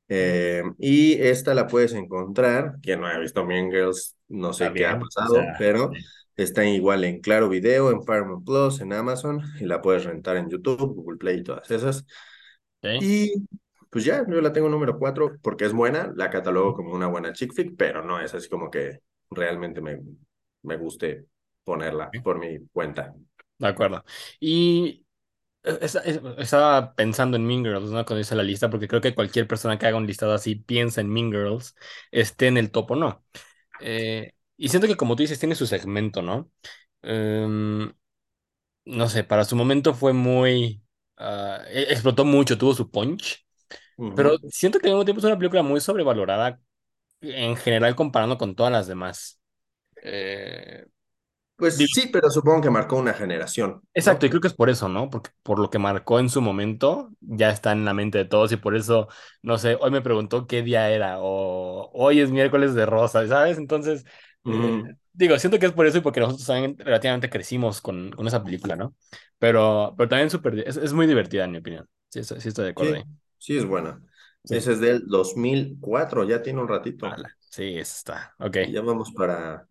Eh, 0.09 0.63
y 0.79 1.15
esta 1.21 1.55
la 1.55 1.67
puedes 1.67 1.93
encontrar, 1.95 2.77
quien 2.83 3.01
no 3.01 3.07
haya 3.09 3.19
visto 3.19 3.45
Mean 3.45 3.71
Girls, 3.71 4.17
no 4.29 4.53
sé 4.53 4.73
qué 4.75 4.87
ha 4.87 4.99
bien. 4.99 5.03
O 5.19 5.27
pasado, 5.27 5.27
sea, 5.27 5.57
pero 5.59 5.91
está 6.37 6.65
igual 6.67 7.05
en 7.05 7.21
Claro 7.21 7.49
Video, 7.49 7.91
en 7.91 8.05
Paramount 8.05 8.45
Plus, 8.47 8.81
en 8.81 8.93
Amazon, 8.93 9.43
y 9.61 9.65
la 9.65 9.83
puedes 9.83 10.05
rentar 10.05 10.37
en 10.37 10.49
YouTube, 10.51 10.95
Google 10.95 11.19
Play 11.19 11.39
y 11.41 11.45
todas 11.45 11.71
esas. 11.71 12.07
ok. 12.83 12.87
Y 12.99 13.33
pues 13.91 14.05
ya, 14.05 14.25
yo 14.29 14.41
la 14.41 14.53
tengo 14.53 14.69
número 14.69 14.99
4 14.99 15.37
porque 15.43 15.65
es 15.67 15.73
buena, 15.73 16.13
la 16.17 16.31
catalogo 16.31 16.75
como 16.75 16.95
una 16.95 17.07
buena 17.09 17.33
chick 17.33 17.53
flick, 17.55 17.77
pero 17.77 18.03
no 18.05 18.21
es 18.21 18.35
así 18.35 18.49
como 18.49 18.71
que 18.71 19.01
realmente 19.31 19.81
me, 19.81 20.01
me 20.63 20.77
guste 20.77 21.27
ponerla 21.65 22.17
por 22.23 22.39
mi 22.39 22.67
cuenta. 22.69 23.15
De 23.59 23.67
acuerdo. 23.69 24.05
Y 24.41 25.07
esa- 25.65 26.01
es- 26.03 26.21
estaba 26.39 26.95
pensando 26.95 27.37
en 27.37 27.47
Mean 27.47 27.65
Girls, 27.65 27.91
¿no? 27.91 28.05
Cuando 28.07 28.21
hice 28.21 28.37
la 28.37 28.43
lista, 28.45 28.71
porque 28.71 28.89
creo 28.89 29.01
que 29.03 29.15
cualquier 29.15 29.49
persona 29.49 29.79
que 29.79 29.87
haga 29.87 29.99
un 29.99 30.07
listado 30.07 30.35
así 30.35 30.57
piensa 30.57 31.01
en 31.03 31.11
Mean 31.11 31.31
Girls, 31.33 31.75
esté 32.13 32.49
en 32.49 32.59
el 32.59 32.71
top 32.73 32.93
o 32.93 32.97
no. 32.97 33.25
Eh, 33.79 34.33
y 34.57 34.69
siento 34.71 34.89
que, 34.89 34.97
como 34.97 35.17
tú 35.17 35.23
dices, 35.25 35.39
tiene 35.41 35.55
su 35.57 35.67
segmento, 35.67 36.23
¿no? 36.23 36.51
Em, 37.03 37.93
no 38.85 39.09
sé, 39.09 39.25
para 39.25 39.45
su 39.45 39.57
momento 39.57 39.95
fue 39.95 40.13
muy... 40.13 40.83
e- 41.19 41.87
explotó 41.91 42.25
mucho, 42.25 42.59
tuvo 42.59 42.75
su 42.75 42.91
punch, 42.91 43.46
pero 44.15 44.37
siento 44.51 44.79
que 44.81 44.87
al 44.89 44.95
mismo 44.95 45.05
tiempo 45.05 45.21
es 45.21 45.25
una 45.27 45.39
película 45.39 45.63
muy 45.63 45.81
sobrevalorada 45.81 46.61
en 47.23 47.57
general 47.57 47.97
comparando 47.97 48.39
con 48.39 48.55
todas 48.57 48.73
las 48.73 48.87
demás. 48.89 49.41
Eh, 50.03 50.87
Pues 51.57 51.91
sí, 51.93 52.09
pero 52.13 52.31
supongo 52.31 52.63
que 52.63 52.71
marcó 52.71 52.97
una 52.99 53.15
generación, 53.15 53.83
Exacto, 53.95 54.27
y 54.27 54.29
¿no? 54.29 54.31
creo 54.31 54.43
que 54.43 54.49
es 54.49 54.53
por 54.55 54.69
eso, 54.69 54.91
¿no? 54.91 55.09
Porque 55.09 55.31
por 55.43 55.59
lo 55.59 55.71
que 55.71 55.79
marcó 55.79 56.21
en 56.21 56.29
su 56.29 56.43
momento, 56.43 57.11
ya 57.21 57.49
está 57.51 57.73
en 57.73 57.87
la 57.87 57.95
mente 57.95 58.19
de 58.19 58.25
todos 58.27 58.53
y 58.53 58.57
por 58.57 58.77
eso, 58.77 59.09
no 59.41 59.57
sé, 59.57 59.77
hoy 59.81 59.91
me 59.91 60.03
preguntó 60.03 60.47
qué 60.47 60.63
día 60.63 60.91
era 60.91 61.17
o 61.19 61.91
hoy 61.95 62.21
es 62.21 62.31
miércoles 62.31 62.75
de 62.75 62.85
rosa, 62.85 63.27
¿sabes? 63.27 63.57
Entonces, 63.57 64.05
eh, 64.45 64.71
Ujú. 64.71 64.97
digo, 65.15 65.39
siento 65.39 65.59
que 65.59 65.65
es 65.65 65.73
por 65.73 65.87
eso 65.87 65.97
y 65.97 66.01
porque 66.03 66.21
nosotros 66.21 66.47
también 66.47 66.77
relativamente 66.79 67.31
crecimos 67.31 67.81
con, 67.81 68.11
con 68.13 68.27
esa 68.27 68.45
película, 68.45 68.77
¿no? 68.77 68.95
Pero, 69.39 69.95
pero 69.97 70.09
también 70.11 70.29
súper, 70.29 70.59
es, 70.69 70.77
es 70.77 70.93
muy 70.93 71.07
divertida 71.07 71.45
en 71.47 71.53
mi 71.53 71.59
opinión. 71.59 71.89
Sí, 72.11 72.19
estoy- 72.21 72.41
sí 72.43 72.49
estoy 72.49 72.67
de 72.67 72.71
acuerdo 72.73 72.93
ahí. 72.95 73.03
sí 73.03 73.26
es 73.57 73.65
buena. 73.67 74.03
Sí, 74.45 74.57
Ese 74.57 74.73
es 74.73 74.81
del 74.81 75.07
2004, 75.07 76.25
ya 76.25 76.43
tiene 76.43 76.61
un 76.61 76.69
ratito. 76.69 77.07
ala, 77.09 77.31
sí, 77.39 77.79
está, 77.79 78.35
ok. 78.39 78.57
Y 78.61 78.73
ya 78.73 78.83
vamos 78.83 79.13
para 79.13 79.67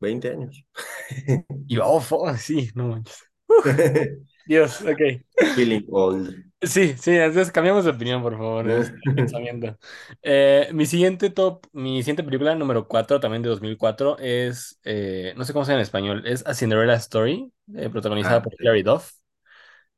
20 0.00 0.30
años. 0.30 0.64
Y 1.66 1.78
oh, 1.78 2.00
fo- 2.00 2.36
sí, 2.36 2.70
no 2.74 2.88
manches. 2.88 3.24
Dios, 4.44 4.80
ok. 4.82 5.22
Feeling 5.54 5.86
old. 5.90 6.44
Sí, 6.64 6.94
sí, 6.96 7.10
entonces 7.10 7.50
cambiamos 7.50 7.84
de 7.84 7.90
opinión, 7.90 8.22
por 8.22 8.34
favor, 8.36 8.72
pensamiento. 9.16 9.76
Eh, 10.22 10.68
mi 10.72 10.86
siguiente 10.86 11.28
top, 11.30 11.66
mi 11.72 12.00
siguiente 12.02 12.22
película, 12.22 12.54
número 12.54 12.86
4, 12.86 13.18
también 13.18 13.42
de 13.42 13.48
2004, 13.48 14.16
es, 14.20 14.78
eh, 14.84 15.34
no 15.36 15.44
sé 15.44 15.52
cómo 15.52 15.64
se 15.64 15.72
llama 15.72 15.80
en 15.80 15.82
español, 15.82 16.22
es 16.24 16.46
A 16.46 16.54
Cinderella 16.54 16.94
Story, 16.94 17.52
eh, 17.74 17.90
protagonizada 17.90 18.40
Ah, 18.40 18.42
por 18.42 18.54
sí. 18.56 18.58
Hilary 18.60 18.82
Duff. 18.84 19.10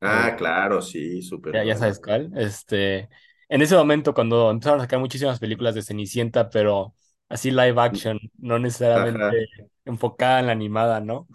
Ah, 0.04 0.34
claro, 0.36 0.80
sí, 0.82 1.20
súper 1.22 1.52
ya, 1.52 1.64
ya 1.64 1.76
sabes 1.76 2.00
cuál. 2.00 2.30
Este, 2.36 3.08
en 3.48 3.62
ese 3.62 3.76
momento, 3.76 4.14
cuando 4.14 4.50
empezaron 4.50 4.80
a 4.80 4.82
sacar 4.84 4.98
muchísimas 5.00 5.38
películas 5.40 5.74
de 5.74 5.82
Cenicienta, 5.82 6.48
pero 6.50 6.94
así 7.28 7.50
live 7.50 7.80
action, 7.80 8.18
no 8.38 8.58
Ajá. 8.94 9.38
necesariamente 9.38 9.46
enfocada 9.84 10.40
en 10.40 10.46
la 10.46 10.52
animada, 10.52 11.00
¿no? 11.00 11.28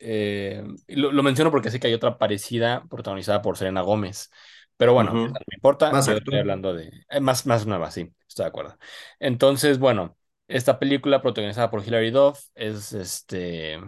Eh, 0.00 0.64
lo, 0.88 1.12
lo 1.12 1.24
menciono 1.24 1.52
porque 1.52 1.70
sé 1.72 1.80
que 1.80 1.88
hay 1.88 1.94
otra 1.94 2.18
parecida 2.18 2.84
protagonizada 2.90 3.42
por 3.42 3.58
Selena 3.58 3.82
Gómez. 3.82 4.30
Pero 4.78 4.94
bueno, 4.94 5.22
no 5.24 5.40
me 5.48 5.56
importa. 5.56 5.94
Más 5.94 6.08
Yo 6.08 6.18
estoy 6.18 6.38
actual. 6.38 6.40
hablando 6.40 6.74
de 6.74 6.92
eh, 7.10 7.20
más, 7.20 7.46
más 7.46 7.66
nueva, 7.66 7.90
sí, 7.92 8.12
estoy 8.28 8.44
de 8.44 8.48
acuerdo. 8.50 8.78
Entonces, 9.20 9.78
bueno, 9.80 10.18
esta 10.48 10.80
película 10.80 11.22
protagonizada 11.22 11.70
por 11.70 11.86
Hilary 11.86 12.12
Duff 12.12 12.40
es 12.56 12.94
este. 12.94 13.80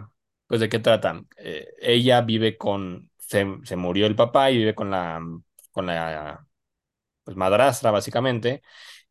Pues 0.47 0.61
de 0.61 0.69
qué 0.69 0.79
trata? 0.79 1.23
Eh, 1.37 1.67
ella 1.81 2.21
vive 2.23 2.57
con. 2.57 3.10
Se, 3.31 3.47
se 3.63 3.75
murió 3.77 4.07
el 4.07 4.15
papá 4.15 4.51
y 4.51 4.57
vive 4.57 4.75
con 4.75 4.91
la, 4.91 5.21
con 5.71 5.85
la 5.87 6.47
pues, 7.23 7.37
madrastra, 7.37 7.91
básicamente. 7.91 8.61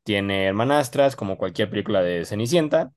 Tiene 0.04 0.46
hermanastras, 0.46 1.16
como 1.16 1.38
cualquier 1.38 1.70
película 1.70 2.02
de 2.02 2.24
Cenicienta 2.26 2.92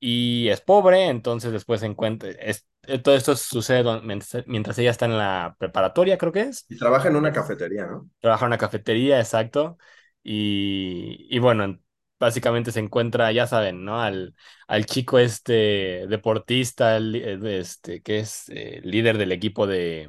y 0.00 0.48
es 0.50 0.60
pobre, 0.62 1.06
entonces 1.08 1.52
después 1.52 1.80
se 1.80 1.86
encuentra, 1.86 2.30
es- 2.32 2.66
eh, 2.84 2.98
todo 3.00 3.16
esto 3.16 3.36
sucede 3.36 3.84
mientras, 4.02 4.44
mientras 4.48 4.78
ella 4.78 4.90
está 4.92 5.06
en 5.06 5.18
la 5.18 5.56
preparatoria, 5.58 6.18
creo 6.18 6.32
que 6.32 6.42
es, 6.42 6.68
Y 6.70 6.78
trabaja 6.78 7.08
en 7.08 7.16
una 7.16 7.32
cafetería, 7.34 7.84
¿no? 7.86 8.08
trabaja 8.20 8.44
en 8.44 8.48
una 8.48 8.58
cafetería, 8.58 9.18
exacto, 9.20 9.78
y, 10.22 11.26
y 11.34 11.38
bueno, 11.38 11.78
básicamente 12.18 12.72
se 12.72 12.80
encuentra, 12.80 13.32
ya 13.32 13.46
saben, 13.46 13.84
¿no? 13.84 14.00
Al, 14.00 14.34
al 14.68 14.86
chico 14.86 15.18
este 15.18 16.06
deportista, 16.08 16.96
el- 16.96 17.14
este, 17.46 18.02
que 18.02 18.18
es 18.20 18.48
eh, 18.50 18.80
líder 18.84 19.16
del 19.18 19.32
equipo 19.32 19.66
de, 19.66 20.08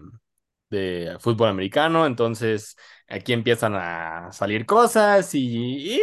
de 0.72 1.18
fútbol 1.20 1.50
americano, 1.50 2.08
entonces 2.08 2.76
aquí 3.08 3.34
empiezan 3.34 3.74
a 3.76 4.32
salir 4.34 4.66
cosas 4.66 5.36
y, 5.36 5.40
y, 5.78 5.96
eh, 5.96 6.02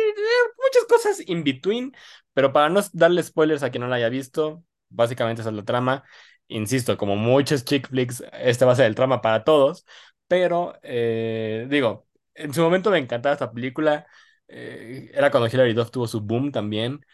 muchas 0.62 0.84
cosas 0.88 1.20
in 1.28 1.44
between, 1.44 1.94
pero 2.34 2.52
para 2.52 2.68
no 2.68 2.80
darle 2.92 3.22
spoilers 3.22 3.62
a 3.64 3.70
quien 3.70 3.82
no 3.82 3.88
la 3.88 3.96
haya 3.96 4.08
visto, 4.10 4.64
básicamente 4.90 5.42
esa 5.42 5.50
es 5.50 5.56
la 5.56 5.64
trama. 5.64 6.04
Insisto, 6.48 6.96
como 6.96 7.16
muchos 7.16 7.64
chick 7.64 7.88
flicks, 7.88 8.22
este 8.32 8.64
va 8.64 8.72
a 8.72 8.76
ser 8.76 8.86
el 8.86 8.94
trama 8.94 9.20
para 9.20 9.44
todos, 9.44 9.84
pero 10.28 10.78
eh, 10.82 11.66
digo, 11.70 12.06
en 12.34 12.54
su 12.54 12.62
momento 12.62 12.90
me 12.90 12.98
encantaba 12.98 13.34
esta 13.34 13.52
película, 13.52 14.06
eh, 14.48 15.10
era 15.14 15.30
cuando 15.30 15.48
Hilary 15.48 15.74
Duff 15.74 15.90
tuvo 15.90 16.06
su 16.06 16.20
boom 16.20 16.52
también, 16.52 17.04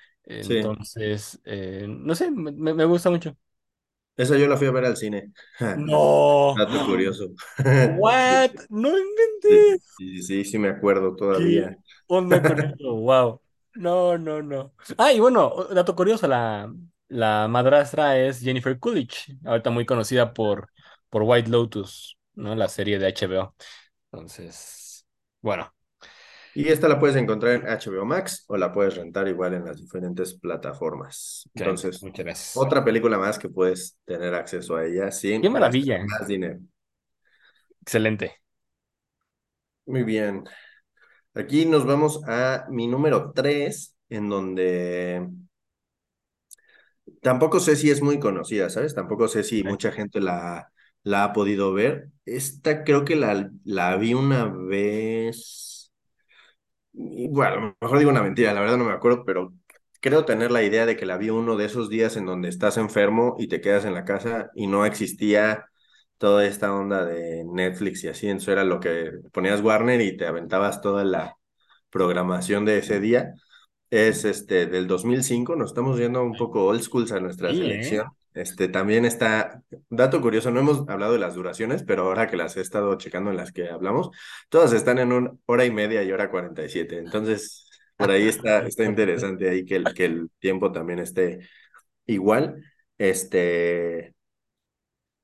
Sí. 0.40 0.54
entonces, 0.54 1.40
eh, 1.44 1.86
no 1.88 2.14
sé, 2.14 2.30
me 2.30 2.84
gusta 2.84 3.10
mucho. 3.10 3.36
Esa 4.16 4.36
yo 4.38 4.46
la 4.48 4.56
fui 4.56 4.66
a 4.66 4.70
ver 4.72 4.84
al 4.84 4.96
cine. 4.96 5.32
No. 5.74 6.56
Dato 6.56 6.84
curioso. 6.86 7.30
What? 7.78 8.52
No 8.70 8.90
Sí, 9.46 9.58
inventes. 9.68 9.82
sí, 9.96 10.22
sí, 10.22 10.44
sí 10.44 10.58
me 10.58 10.68
acuerdo 10.68 11.14
¿Qué 11.30 11.68
todavía. 11.68 11.76
onda 12.06 12.44
con 12.44 12.60
eso? 12.60 12.94
Wow. 12.96 13.40
No, 13.74 14.16
no, 14.18 14.40
no. 14.42 14.72
Ah, 14.98 15.12
y 15.12 15.18
bueno, 15.20 15.52
dato 15.74 15.96
curioso, 15.96 16.28
la, 16.28 16.72
la 17.08 17.48
madrastra 17.48 18.18
es 18.18 18.40
Jennifer 18.40 18.78
Coolidge, 18.78 19.36
ahorita 19.44 19.70
muy 19.70 19.84
conocida 19.84 20.32
por, 20.32 20.70
por 21.10 21.22
White 21.24 21.50
Lotus, 21.50 22.16
¿no? 22.34 22.54
La 22.54 22.68
serie 22.68 22.98
de 23.00 23.06
HBO. 23.08 23.54
Entonces, 24.12 25.06
bueno, 25.40 25.73
Y 26.54 26.68
esta 26.68 26.88
la 26.88 26.98
puedes 27.00 27.16
encontrar 27.16 27.54
en 27.54 27.66
HBO 27.68 28.04
Max 28.04 28.44
o 28.48 28.56
la 28.56 28.72
puedes 28.72 28.96
rentar 28.96 29.26
igual 29.28 29.54
en 29.54 29.64
las 29.64 29.76
diferentes 29.80 30.34
plataformas. 30.34 31.48
Entonces, 31.54 32.02
Muchas 32.02 32.24
gracias. 32.24 32.56
otra 32.56 32.84
película 32.84 33.18
más 33.18 33.38
que 33.38 33.48
puedes 33.48 33.98
tener 34.04 34.34
acceso 34.34 34.76
a 34.76 34.84
ella 34.84 35.10
sin 35.10 35.50
maravilla. 35.52 36.04
más 36.04 36.26
dinero. 36.28 36.60
Excelente. 37.82 38.40
Muy 39.86 40.02
bien. 40.02 40.44
Aquí 41.34 41.66
nos 41.66 41.86
vamos 41.86 42.22
a 42.28 42.66
mi 42.70 42.86
número 42.88 43.32
3, 43.34 43.96
en 44.08 44.28
donde 44.28 45.28
tampoco 47.22 47.60
sé 47.60 47.76
si 47.76 47.90
es 47.90 48.02
muy 48.02 48.18
conocida, 48.20 48.70
¿sabes? 48.70 48.94
Tampoco 48.94 49.28
sé 49.28 49.42
si 49.44 49.62
mucha 49.64 49.92
gente 49.92 50.20
la, 50.20 50.72
la 51.02 51.24
ha 51.24 51.32
podido 51.32 51.72
ver. 51.72 52.08
Esta 52.24 52.84
creo 52.84 53.04
que 53.04 53.16
la, 53.16 53.50
la 53.64 53.96
vi 53.96 54.14
una 54.14 54.46
vez. 54.46 55.73
Bueno, 56.96 57.52
a 57.52 57.60
lo 57.60 57.76
mejor 57.80 57.98
digo 57.98 58.10
una 58.10 58.22
mentira, 58.22 58.52
la 58.54 58.60
verdad 58.60 58.76
no 58.76 58.84
me 58.84 58.92
acuerdo, 58.92 59.24
pero 59.24 59.52
creo 60.00 60.24
tener 60.24 60.50
la 60.52 60.62
idea 60.62 60.86
de 60.86 60.96
que 60.96 61.06
la 61.06 61.16
vi 61.16 61.30
uno 61.30 61.56
de 61.56 61.64
esos 61.64 61.88
días 61.90 62.16
en 62.16 62.24
donde 62.26 62.48
estás 62.48 62.76
enfermo 62.76 63.34
y 63.38 63.48
te 63.48 63.60
quedas 63.60 63.84
en 63.84 63.94
la 63.94 64.04
casa 64.04 64.50
y 64.54 64.68
no 64.68 64.86
existía 64.86 65.66
toda 66.18 66.46
esta 66.46 66.72
onda 66.72 67.04
de 67.04 67.44
Netflix 67.44 68.04
y 68.04 68.08
así, 68.08 68.28
eso 68.28 68.52
era 68.52 68.64
lo 68.64 68.78
que 68.78 69.10
ponías 69.32 69.60
Warner 69.60 70.00
y 70.00 70.16
te 70.16 70.26
aventabas 70.26 70.80
toda 70.80 71.04
la 71.04 71.36
programación 71.90 72.64
de 72.64 72.78
ese 72.78 73.00
día. 73.00 73.34
Es 73.90 74.24
este 74.24 74.66
del 74.66 74.86
2005, 74.86 75.56
nos 75.56 75.70
estamos 75.70 75.98
yendo 75.98 76.22
un 76.22 76.36
poco 76.36 76.64
old 76.66 76.82
schools 76.82 77.12
a 77.12 77.20
nuestra 77.20 77.50
Sí, 77.50 77.62
¿eh? 77.70 78.04
Este 78.34 78.68
también 78.68 79.04
está, 79.04 79.62
dato 79.90 80.20
curioso, 80.20 80.50
no 80.50 80.60
hemos 80.60 80.88
hablado 80.88 81.12
de 81.12 81.20
las 81.20 81.34
duraciones, 81.36 81.84
pero 81.84 82.02
ahora 82.04 82.26
que 82.28 82.36
las 82.36 82.56
he 82.56 82.60
estado 82.60 82.96
checando 82.98 83.30
en 83.30 83.36
las 83.36 83.52
que 83.52 83.70
hablamos, 83.70 84.10
todas 84.48 84.72
están 84.72 84.98
en 84.98 85.12
una 85.12 85.32
hora 85.46 85.64
y 85.64 85.70
media 85.70 86.02
y 86.02 86.10
hora 86.10 86.30
47. 86.30 86.98
Entonces, 86.98 87.70
por 87.96 88.10
ahí 88.10 88.26
está, 88.28 88.66
está 88.66 88.84
interesante 88.84 89.48
ahí 89.48 89.64
que 89.64 89.76
el, 89.76 89.94
que 89.94 90.06
el 90.06 90.30
tiempo 90.40 90.72
también 90.72 90.98
esté 90.98 91.48
igual. 92.06 92.64
Este, 92.98 94.14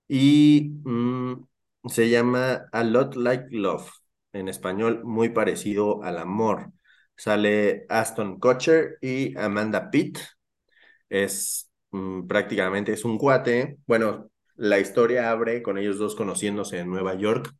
y 0.08 0.80
mm, 0.84 1.46
se 1.88 2.08
llama 2.10 2.66
A 2.72 2.84
Lot 2.84 3.16
Like 3.16 3.48
Love, 3.50 3.90
en 4.32 4.48
español 4.48 5.04
muy 5.04 5.30
parecido 5.30 6.02
al 6.02 6.18
amor. 6.18 6.72
Sale 7.16 7.86
Aston 7.88 8.38
Kutcher 8.40 8.98
y 9.00 9.36
Amanda 9.38 9.90
Pitt. 9.90 10.18
Es 11.08 11.69
mm, 11.90 12.26
prácticamente 12.26 12.92
es 12.92 13.04
un 13.04 13.18
cuate. 13.18 13.78
Bueno, 13.86 14.30
la 14.56 14.78
historia 14.78 15.30
abre 15.30 15.62
con 15.62 15.78
ellos 15.78 15.98
dos 15.98 16.14
conociéndose 16.16 16.78
en 16.80 16.90
Nueva 16.90 17.14
York 17.14 17.54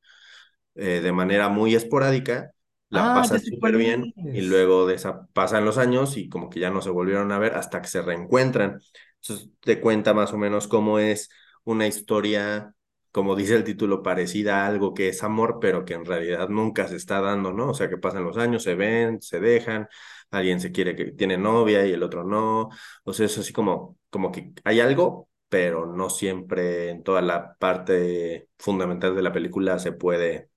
eh, 0.75 1.01
de 1.01 1.13
manera 1.13 1.49
muy 1.49 1.75
esporádica, 1.75 2.53
la 2.89 3.13
Ah, 3.13 3.13
pasan 3.13 3.41
súper 3.41 3.77
bien 3.77 4.15
y 4.31 4.43
luego 4.43 4.87
de 4.87 4.95
esa 4.97 5.27
pasan 5.33 5.65
los 5.65 5.79
años 5.79 6.17
y 6.17 6.29
como 6.29 6.51
que 6.51 6.61
ya 6.61 6.71
no 6.71 6.83
se 6.83 6.91
volvieron 6.91 7.33
a 7.33 7.39
ver 7.39 7.55
hasta 7.57 7.81
que 7.83 7.89
se 7.89 8.03
reencuentran. 8.03 8.81
Entonces 9.23 9.51
te 9.61 9.81
cuenta 9.81 10.15
más 10.15 10.33
o 10.33 10.39
menos 10.39 10.67
cómo 10.69 10.99
es 10.99 11.31
una 11.65 11.87
historia, 11.87 12.75
como 13.13 13.37
dice 13.37 13.55
el 13.57 13.65
título, 13.65 14.03
parecida 14.03 14.65
a 14.65 14.67
algo 14.67 14.95
que 14.95 15.09
es 15.09 15.23
amor, 15.23 15.59
pero 15.61 15.85
que 15.85 15.95
en 15.95 16.05
realidad 16.05 16.49
nunca 16.49 16.89
se 16.89 16.97
está 16.97 17.21
dando, 17.21 17.53
¿no? 17.53 17.71
O 17.71 17.75
sea, 17.75 17.89
que 17.89 17.99
pasan 17.99 18.25
los 18.25 18.37
años, 18.39 18.63
se 18.63 18.75
ven, 18.75 19.21
se 19.23 19.41
dejan, 19.41 19.89
alguien 20.31 20.61
se 20.61 20.73
quiere 20.73 20.97
que 20.97 21.13
tiene 21.13 21.37
novia 21.39 21.87
y 21.87 21.93
el 21.93 22.03
otro 22.03 22.25
no. 22.25 22.71
O 23.05 23.13
sea, 23.13 23.27
es 23.27 23.39
así 23.39 23.53
como, 23.53 23.99
como 24.11 24.33
que 24.33 24.53
hay 24.65 24.81
algo, 24.81 25.29
pero 25.49 25.87
no 25.87 26.11
siempre 26.11 26.91
en 26.91 27.03
toda 27.03 27.23
la 27.23 27.55
parte 27.57 28.49
fundamental 28.59 29.15
de 29.17 29.23
la 29.23 29.33
película 29.33 29.79
se 29.79 29.93
puede 29.93 30.51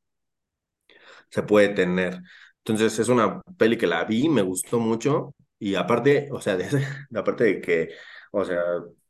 se 1.30 1.44
puede 1.44 1.70
tener. 1.70 2.22
Entonces 2.60 2.98
es 3.00 3.10
una 3.10 3.42
peli 3.58 3.78
que 3.78 3.88
la 3.88 4.04
vi, 4.06 4.30
me 4.30 4.42
gustó 4.42 4.80
mucho 4.80 5.36
y 5.60 5.76
aparte, 5.76 6.30
o 6.32 6.42
sea, 6.42 6.58
de 6.58 6.66
ese- 6.66 6.88
aparte 7.16 7.44
de 7.46 7.62
que, 7.62 7.90
o 8.32 8.44
sea, 8.46 8.62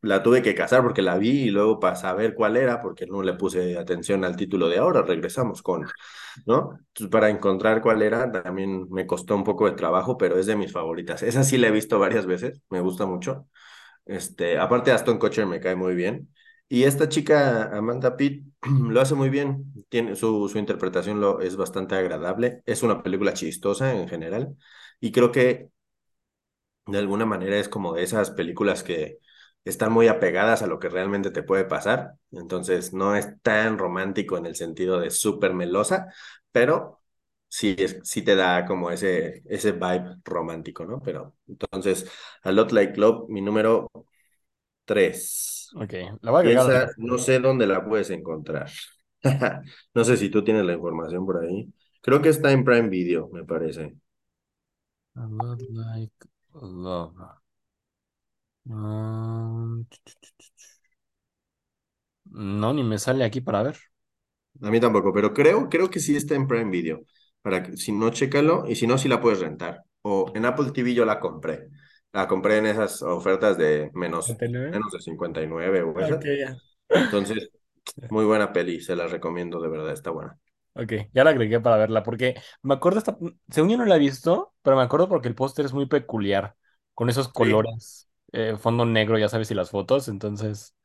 la 0.01 0.21
tuve 0.23 0.41
que 0.41 0.55
cazar 0.55 0.81
porque 0.83 1.01
la 1.01 1.17
vi 1.17 1.43
y 1.43 1.49
luego 1.49 1.79
para 1.79 1.95
saber 1.95 2.33
cuál 2.35 2.57
era, 2.57 2.81
porque 2.81 3.05
no 3.05 3.21
le 3.23 3.33
puse 3.33 3.77
atención 3.77 4.25
al 4.25 4.35
título 4.35 4.67
de 4.69 4.77
ahora, 4.79 5.01
regresamos 5.03 5.61
con, 5.61 5.85
¿no? 6.45 6.71
Entonces, 6.89 7.09
para 7.11 7.29
encontrar 7.29 7.81
cuál 7.81 8.01
era 8.01 8.31
también 8.31 8.89
me 8.91 9.05
costó 9.07 9.35
un 9.35 9.43
poco 9.43 9.65
de 9.69 9.73
trabajo, 9.77 10.17
pero 10.17 10.37
es 10.39 10.45
de 10.47 10.55
mis 10.55 10.71
favoritas. 10.73 11.23
Esa 11.23 11.43
sí 11.43 11.57
la 11.57 11.67
he 11.69 11.71
visto 11.71 11.99
varias 11.99 12.25
veces, 12.25 12.61
me 12.69 12.81
gusta 12.81 13.05
mucho. 13.05 13.47
Este, 14.05 14.57
aparte 14.57 14.91
Aston 14.91 15.17
Kutcher 15.19 15.45
me 15.45 15.59
cae 15.59 15.75
muy 15.75 15.95
bien. 15.95 16.29
Y 16.69 16.83
esta 16.83 17.07
chica, 17.09 17.65
Amanda 17.77 18.17
Pitt, 18.17 18.45
lo 18.89 18.99
hace 19.01 19.15
muy 19.15 19.29
bien. 19.29 19.73
Tiene, 19.89 20.15
su, 20.15 20.49
su 20.49 20.57
interpretación 20.57 21.21
lo, 21.21 21.41
es 21.41 21.55
bastante 21.55 21.95
agradable. 21.95 22.61
Es 22.65 22.83
una 22.83 23.03
película 23.03 23.33
chistosa 23.33 23.93
en 23.95 24.07
general. 24.09 24.55
Y 24.99 25.11
creo 25.11 25.31
que 25.31 25.69
de 26.85 26.97
alguna 26.97 27.25
manera 27.25 27.57
es 27.57 27.69
como 27.69 27.93
de 27.93 28.03
esas 28.03 28.31
películas 28.31 28.83
que 28.83 29.19
están 29.65 29.91
muy 29.93 30.07
apegadas 30.07 30.61
a 30.61 30.67
lo 30.67 30.79
que 30.79 30.89
realmente 30.89 31.31
te 31.31 31.43
puede 31.43 31.65
pasar. 31.65 32.13
Entonces 32.31 32.93
no 32.93 33.15
es 33.15 33.41
tan 33.41 33.77
romántico 33.77 34.37
en 34.37 34.45
el 34.45 34.55
sentido 34.55 34.99
de 34.99 35.09
súper 35.11 35.53
melosa, 35.53 36.07
pero 36.51 37.01
sí, 37.53 37.75
es, 37.77 37.99
sí 38.03 38.23
te 38.23 38.35
da 38.35 38.65
como 38.65 38.89
ese, 38.89 39.43
ese 39.45 39.73
vibe 39.73 40.17
romántico, 40.25 40.85
¿no? 40.85 40.99
Pero 41.01 41.35
entonces, 41.47 42.09
A 42.41 42.51
Lot 42.51 42.71
Like 42.71 42.99
Love, 42.99 43.29
mi 43.29 43.41
número 43.41 43.91
Tres. 44.85 45.69
Ok, 45.75 45.93
la 46.21 46.31
voy 46.31 46.39
a 46.39 46.41
agregar 46.41 46.65
esa 46.69 46.91
no 46.97 47.17
sé 47.17 47.39
dónde 47.39 47.67
la 47.67 47.85
puedes 47.85 48.09
encontrar. 48.09 48.69
No 49.93 50.03
sé 50.03 50.17
si 50.17 50.29
tú 50.29 50.43
tienes 50.43 50.65
la 50.65 50.73
información 50.73 51.25
por 51.25 51.43
ahí. 51.43 51.71
Creo 52.01 52.21
que 52.21 52.29
está 52.29 52.51
en 52.51 52.65
Prime 52.65 52.89
Video, 52.89 53.29
me 53.31 53.45
parece. 53.45 53.95
A 55.15 55.25
lot 55.27 55.61
like 55.69 56.11
love. 56.53 57.13
Um, 58.69 59.85
no, 62.25 62.73
ni 62.73 62.83
me 62.83 62.97
sale 62.97 63.23
aquí 63.23 63.41
para 63.41 63.63
ver. 63.63 63.77
A 64.61 64.69
mí 64.69 64.79
tampoco, 64.79 65.13
pero 65.13 65.33
creo, 65.33 65.69
creo 65.69 65.89
que 65.89 65.99
sí 65.99 66.15
está 66.15 66.35
en 66.35 66.47
Prime 66.47 66.69
Video. 66.71 67.05
Para 67.43 67.63
que, 67.63 67.77
si 67.77 67.93
no, 67.93 68.11
chécalo, 68.11 68.65
y 68.69 68.75
si 68.77 68.87
no, 68.87 68.97
sí 68.99 69.09
la 69.09 69.21
puedes 69.21 69.41
rentar. 69.41 69.85
O 70.03 70.33
en 70.35 70.45
Apple 70.45 70.71
TV 70.73 70.95
yo 70.95 71.05
la 71.05 71.19
compré. 71.21 71.69
La 72.13 72.27
compré 72.29 72.59
en 72.59 72.67
esas 72.67 73.03
ofertas 73.03 73.57
de 73.59 73.91
menos, 73.95 74.39
39. 74.39 74.73
menos 74.73 74.93
de 74.93 75.01
59 75.01 75.83
o 75.83 75.99
Ok, 75.99 76.01
esas. 76.01 76.29
ya. 76.39 76.57
Entonces, 76.93 77.49
muy 78.09 78.25
buena 78.25 78.53
peli, 78.53 78.81
se 78.81 78.95
la 78.95 79.07
recomiendo, 79.07 79.61
de 79.61 79.69
verdad, 79.69 79.93
está 79.93 80.11
buena. 80.11 80.39
Ok, 80.75 80.91
ya 81.13 81.23
la 81.23 81.29
agregué 81.29 81.59
para 81.59 81.77
verla, 81.77 82.01
porque 82.01 82.33
me 82.63 82.73
acuerdo 82.73 82.97
esta, 82.97 83.15
según 83.49 83.69
yo 83.69 83.77
no 83.77 83.85
la 83.85 83.95
he 83.95 83.99
visto, 83.99 84.55
pero 84.63 84.75
me 84.75 84.81
acuerdo 84.81 85.07
porque 85.07 85.27
el 85.27 85.35
póster 85.35 85.65
es 85.65 85.73
muy 85.73 85.85
peculiar, 85.85 86.55
con 86.95 87.09
esos 87.09 87.27
Sí, 87.31 87.63
colores, 87.67 88.09
eh, 88.31 88.57
fondo 88.57 88.83
negro, 88.85 89.19
ya 89.19 89.29
sabes, 89.29 89.51
y 89.51 89.53
las 89.55 89.69
fotos, 89.69 90.07
entonces 90.07 90.75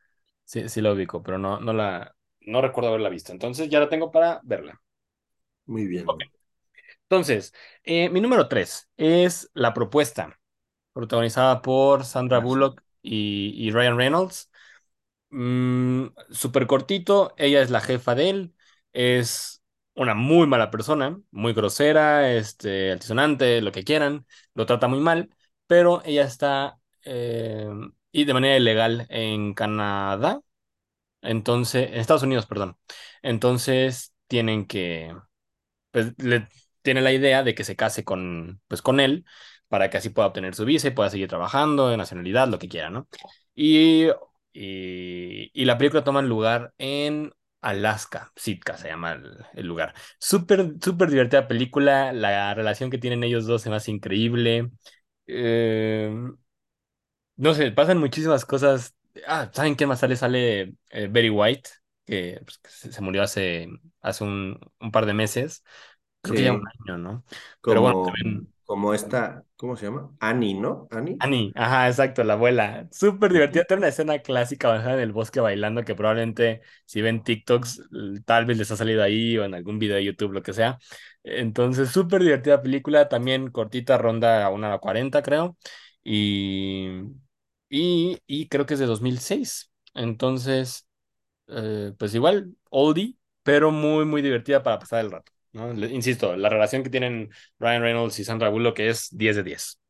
sí, 0.45 0.69
sí 0.69 0.81
la 0.83 0.93
ubico, 0.93 1.23
pero 1.23 1.39
no, 1.39 1.61
no 1.61 1.73
la, 1.75 2.17
no 2.43 2.63
recuerdo 2.63 2.91
haberla 2.91 3.11
visto, 3.11 3.33
entonces 3.33 3.71
ya 3.71 3.81
la 3.81 3.89
tengo 3.91 4.11
para 4.11 4.41
verla. 4.45 4.81
muy 5.67 5.87
Ok, 6.05 6.19
bien. 6.19 6.29
Entonces, 7.11 7.55
eh, 7.85 8.09
mi 8.11 8.21
número 8.21 8.49
tres 8.49 8.89
es 8.97 9.51
La 9.55 9.73
Propuesta, 9.75 10.39
protagonizada 10.93 11.63
por 11.63 12.05
Sandra. 12.05 12.41
Bullock 12.41 12.83
y, 13.03 13.53
y 13.57 13.71
Ryan 13.73 13.97
Reynolds. 13.99 14.51
Mm, 15.31 16.07
súper 16.31 16.67
cortito, 16.67 17.35
ella 17.37 17.61
es 17.63 17.71
la 17.71 17.81
jefa 17.81 18.15
de 18.15 18.31
él, 18.31 18.55
es 18.93 19.63
una 19.95 20.15
muy 20.15 20.47
mala 20.47 20.71
persona, 20.71 21.21
muy 21.31 21.53
grosera, 21.53 22.33
este, 22.35 22.93
altisonante, 22.93 23.61
lo 23.63 23.73
que 23.73 23.85
quieran, 23.85 24.27
lo 24.55 24.67
trata 24.67 24.89
muy 24.89 25.01
mal, 25.01 25.31
pero 25.67 26.03
ella 26.05 26.25
está 26.25 26.79
eh, 27.05 27.69
y 28.13 28.25
de 28.25 28.35
manera 28.35 28.57
ilegal 28.57 29.07
en 29.11 29.55
Canadá, 29.55 30.41
entonces, 31.23 31.89
en 31.91 31.95
Estados 32.01 32.23
Unidos, 32.23 32.47
perdón. 32.47 32.77
Entonces 33.23 34.15
tienen 34.29 34.67
que 34.67 35.15
pues 35.91 36.15
le 36.19 36.49
tiene 36.83 37.01
la 37.03 37.13
idea 37.13 37.43
de 37.43 37.55
que 37.55 37.65
se 37.65 37.77
case 37.77 38.05
con, 38.05 38.61
pues, 38.69 38.83
con 38.83 39.01
él 39.01 39.25
para 39.69 39.91
que 39.91 39.99
así 39.99 40.11
pueda 40.11 40.29
obtener 40.29 40.55
su 40.55 40.65
visa 40.65 40.89
y 40.89 40.91
pueda 40.93 41.11
seguir 41.11 41.29
trabajando, 41.29 41.89
de 41.89 41.97
nacionalidad, 41.97 42.49
lo 42.49 42.59
que 42.59 42.69
quiera, 42.69 42.91
¿no? 42.91 43.09
Y, 43.55 44.07
y, 44.53 45.51
y 45.53 45.65
la 45.65 45.79
película 45.79 46.05
toma 46.05 46.23
lugar 46.23 46.73
en 46.79 47.33
Alaska, 47.61 48.33
Sitka 48.37 48.77
se 48.77 48.89
llama 48.89 49.13
el, 49.13 49.45
el 49.55 49.67
lugar. 49.67 49.95
Súper, 50.19 50.75
súper 50.83 51.11
divertida 51.11 51.49
película, 51.49 52.13
la 52.13 52.55
relación 52.55 52.91
que 52.91 52.99
tienen 52.99 53.25
ellos 53.25 53.47
dos 53.47 53.63
se 53.63 53.71
me 53.71 53.77
hace 53.77 53.91
increíble. 53.91 54.71
Eh, 55.27 56.11
no 57.37 57.55
sé, 57.55 57.71
pasan 57.73 57.99
muchísimas 57.99 58.45
cosas. 58.45 58.95
Ah, 59.27 59.51
¿saben 59.53 59.75
quién 59.75 59.89
más 59.89 60.01
sale? 60.01 60.17
Sale 60.17 60.75
eh, 60.91 61.09
Betty 61.11 61.31
White, 61.31 61.71
que, 62.07 62.41
pues, 62.45 62.59
que 62.59 62.93
se 62.93 63.01
murió 63.01 63.23
hace, 63.23 63.69
hace 64.01 64.25
un, 64.25 64.59
un 64.81 64.91
par 64.93 65.07
de 65.07 65.15
meses. 65.15 65.65
Creo 66.29 66.37
que 66.37 66.43
ya 66.45 66.53
un 66.53 66.61
Sí, 66.61 66.69
año, 66.87 66.99
¿no? 66.99 67.25
Pero 67.67 67.81
bueno, 67.83 67.97
como, 67.97 68.19
también 68.23 68.53
como 68.65 68.95
esta, 68.95 69.45
¿cómo 69.57 69.77
se 69.77 69.87
llama? 69.87 70.17
Annie, 70.21 70.55
¿no? 70.55 70.89
Annie. 70.91 71.21
Annie, 71.21 71.53
ajá, 71.57 71.89
exacto, 71.89 72.23
la 72.23 72.35
abuela. 72.35 72.87
Súper 72.93 73.33
divertida. 73.33 73.65
Tiene 73.65 73.79
una 73.81 73.89
escena 73.89 74.21
clásica 74.21 74.69
bajada 74.69 74.95
en 74.95 75.01
el 75.01 75.13
bosque 75.13 75.41
bailando 75.41 75.85
que 75.85 75.97
probablemente 75.97 76.63
si 76.87 77.03
ven 77.03 77.25
TikToks, 77.25 77.83
tal 78.25 78.47
vez 78.47 78.57
les 78.57 78.71
ha 78.71 78.77
salido 78.77 79.03
ahí 79.03 79.37
o 79.37 79.45
en 79.45 79.55
algún 79.55 79.81
video 79.81 79.97
de 79.97 80.05
YouTube, 80.05 80.33
lo 80.33 80.43
que 80.43 80.53
sea. 80.53 80.79
Entonces, 81.25 81.91
súper 81.91 82.23
divertida 82.23 82.63
película, 82.63 83.09
también 83.09 83.51
cortita, 83.51 83.99
ronda 83.99 84.45
a 84.45 84.51
una 84.51 84.69
hora 84.69 84.79
cuarenta, 84.79 85.21
creo. 85.23 85.57
Y, 86.05 86.89
y, 87.69 88.19
y 88.27 88.49
creo 88.49 88.65
que 88.67 88.75
es 88.75 88.81
de 88.81 88.87
2006. 88.87 89.73
Entonces, 89.95 90.87
eh, 91.49 91.93
pues 91.99 92.15
igual, 92.15 92.57
oldie, 92.71 93.17
pero 93.45 93.71
muy, 93.73 94.05
muy 94.07 94.23
divertida 94.23 94.63
para 94.63 94.79
pasar 94.81 95.05
el 95.05 95.11
rato, 95.13 95.33
¿no? 95.53 95.73
Insisto, 95.87 96.37
la 96.37 96.49
relación 96.49 96.83
que 96.83 96.91
tienen 96.91 97.31
Ryan 97.59 97.83
Reynolds 97.83 98.19
y 98.19 98.25
Sandra 98.25 98.49
Bullock 98.51 98.79
es 98.81 99.09
10 99.13 99.37
de 99.37 99.43
10. 99.43 99.81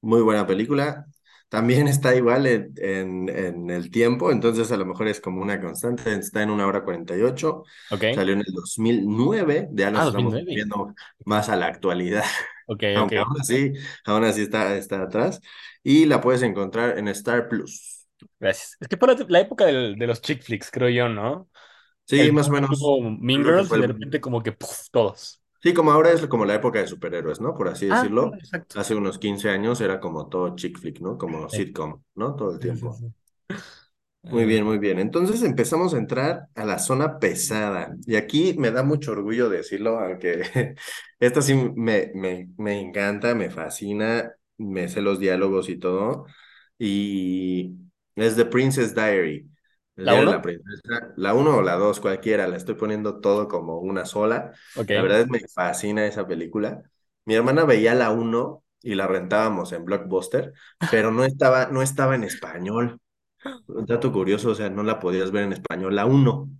Muy 0.00 0.22
buena 0.22 0.46
película. 0.46 1.06
También 1.48 1.88
está 1.88 2.14
igual 2.14 2.46
en, 2.46 2.72
en, 2.76 3.28
en 3.28 3.70
el 3.70 3.90
tiempo, 3.90 4.30
entonces 4.32 4.70
a 4.72 4.76
lo 4.76 4.84
mejor 4.86 5.08
es 5.08 5.20
como 5.20 5.40
una 5.40 5.60
constante. 5.60 6.12
Está 6.14 6.42
en 6.42 6.50
una 6.50 6.66
hora 6.66 6.84
48. 6.84 7.64
¿Ok? 7.88 8.04
Salió 8.10 8.34
en 8.34 8.40
el 8.40 8.52
2009. 8.52 9.68
Ya 9.72 9.90
Ah, 9.92 10.04
nos 10.04 10.08
mil 10.12 10.28
estamos 10.28 10.30
nueve 10.30 10.52
viendo 10.52 10.94
más 11.24 11.48
a 11.48 11.56
la 11.56 11.66
actualidad, 11.66 12.24
Ok, 12.66 12.82
ok. 13.00 13.12
aunque 13.12 13.20
aún 13.20 13.40
así, 13.40 13.72
aún 14.04 14.24
así 14.24 14.42
está, 14.42 14.76
está 14.76 15.02
atrás. 15.02 15.40
Y 15.82 16.06
la 16.06 16.20
puedes 16.20 16.42
encontrar 16.42 16.98
en 16.98 17.08
Star 17.08 17.48
Plus. 17.48 18.06
Gracias. 18.40 18.76
Es 18.80 18.88
que 18.88 18.96
fue 18.96 19.08
la, 19.08 19.24
la 19.28 19.40
época 19.40 19.64
del- 19.66 19.96
de 19.98 20.06
los 20.06 20.20
chick 20.20 20.42
flicks, 20.42 20.70
creo 20.70 20.88
yo, 20.88 21.08
¿no? 21.08 21.48
Sí, 22.06 22.30
El 22.30 22.32
más 22.32 22.48
o 22.48 22.52
menos. 22.52 22.90
tuvo 22.90 23.00
Mean 23.10 23.44
Girls 23.44 23.74
y 23.74 23.78
de 23.80 23.86
el... 23.86 23.88
repente 23.88 24.20
como 24.20 24.42
que 24.42 24.52
¡puf! 24.52 24.88
todos. 24.90 25.42
Sí, 25.62 25.72
como 25.74 25.90
ahora 25.92 26.12
es 26.12 26.24
como 26.28 26.44
la 26.44 26.54
época 26.54 26.78
de 26.78 26.86
superhéroes, 26.86 27.40
¿no? 27.40 27.54
Por 27.54 27.68
así 27.68 27.86
Ah, 27.88 28.12
decirlo. 28.26 28.38
exacto. 28.38 28.76
Hace 28.76 28.94
unos 28.94 29.18
15 29.18 29.48
años 29.50 29.80
era 29.80 29.98
como 30.00 30.28
todo 30.28 30.54
chick 30.56 30.78
flick, 30.78 31.00
¿no? 31.00 31.16
Como 31.18 31.48
Sí, 31.52 31.58
sitcom, 31.58 32.02
¿no? 32.14 32.34
Todo 32.36 32.52
el 32.52 32.60
sí, 32.60 32.76
sí. 32.76 32.90
tiempo. 32.90 32.92
sí. 32.92 33.14
Muy 34.30 34.46
Ah, 34.46 34.46
bien, 34.46 34.64
muy 34.64 34.78
bien. 34.78 34.98
Entonces 34.98 35.42
empezamos 35.42 35.94
a 35.94 35.98
entrar 35.98 36.48
a 36.54 36.64
la 36.64 36.78
zona 36.78 37.18
pesada. 37.18 37.94
Y 38.06 38.16
aquí 38.16 38.54
me 38.58 38.70
da 38.70 38.82
mucho 38.82 39.12
orgullo 39.12 39.48
decirlo, 39.50 39.98
aunque 40.00 40.42
esta 41.20 41.42
sí 41.42 41.54
me, 41.54 42.10
me, 42.14 42.48
me 42.56 42.80
encanta, 42.80 43.34
me 43.34 43.50
fascina, 43.50 44.32
me 44.56 44.88
sé 44.88 45.02
los 45.02 45.20
diálogos 45.20 45.68
y 45.68 45.78
todo. 45.78 46.26
Y 46.78 47.76
es 48.16 48.34
The 48.36 48.46
Princess 48.46 48.94
Diary, 48.94 49.48
el 49.96 50.06
¿la 50.06 50.14
diario 50.14 50.28
de 50.28 50.34
la 50.34 50.42
uno? 50.42 50.64
La 51.16 51.34
o 51.34 51.62
la 51.62 51.74
dos, 51.76 52.00
cualquiera, 52.00 52.48
la 52.48 52.56
estoy 52.56 52.74
poniendo 52.74 53.20
todo 53.20 53.48
como 53.48 53.78
una 53.80 54.04
sola. 54.06 54.52
La 54.92 55.02
Ok. 55.02 55.02
verdad 55.02 55.20
es 55.20 55.26
que 55.26 55.32
me 55.32 55.48
fascina 55.48 56.06
esa 56.06 56.26
película. 56.26 56.82
Mi 57.24 57.34
hermana 57.34 57.64
veía 57.64 57.94
la 57.94 58.10
uno 58.10 58.64
y 58.82 58.94
la 58.96 59.06
rentábamos 59.06 59.72
en 59.72 59.84
Blockbuster, 59.84 60.52
pero 60.88 61.10
no 61.10 61.24
estaba, 61.24 61.66
no 61.68 61.82
estaba 61.82 62.14
en 62.14 62.24
español. 62.24 63.00
Un 63.66 63.86
dato 63.86 64.12
curioso, 64.12 64.50
o 64.50 64.54
sea, 64.54 64.70
no 64.70 64.82
la 64.82 65.00
podías 65.00 65.30
ver 65.32 65.44
en 65.44 65.52
español. 65.54 65.94
La 65.96 66.06
uno 66.06 66.50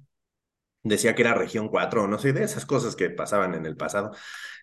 decía 0.82 1.14
que 1.14 1.22
era 1.22 1.34
región 1.34 1.68
4 1.68 2.04
o 2.04 2.08
no 2.08 2.18
sé, 2.18 2.32
de 2.32 2.44
esas 2.44 2.66
cosas 2.66 2.96
que 2.96 3.10
pasaban 3.10 3.54
en 3.54 3.66
el 3.66 3.76
pasado 3.76 4.12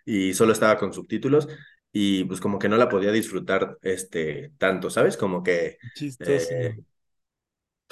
y 0.05 0.33
solo 0.33 0.53
estaba 0.53 0.77
con 0.79 0.93
subtítulos 0.93 1.47
y 1.91 2.25
pues 2.25 2.41
como 2.41 2.59
que 2.59 2.69
no 2.69 2.77
la 2.77 2.89
podía 2.89 3.11
disfrutar 3.13 3.77
este 3.83 4.53
tanto, 4.57 4.89
¿sabes? 4.89 5.17
Como 5.17 5.43
que 5.43 5.79
Chistoso. 5.95 6.57
eh, 6.59 6.77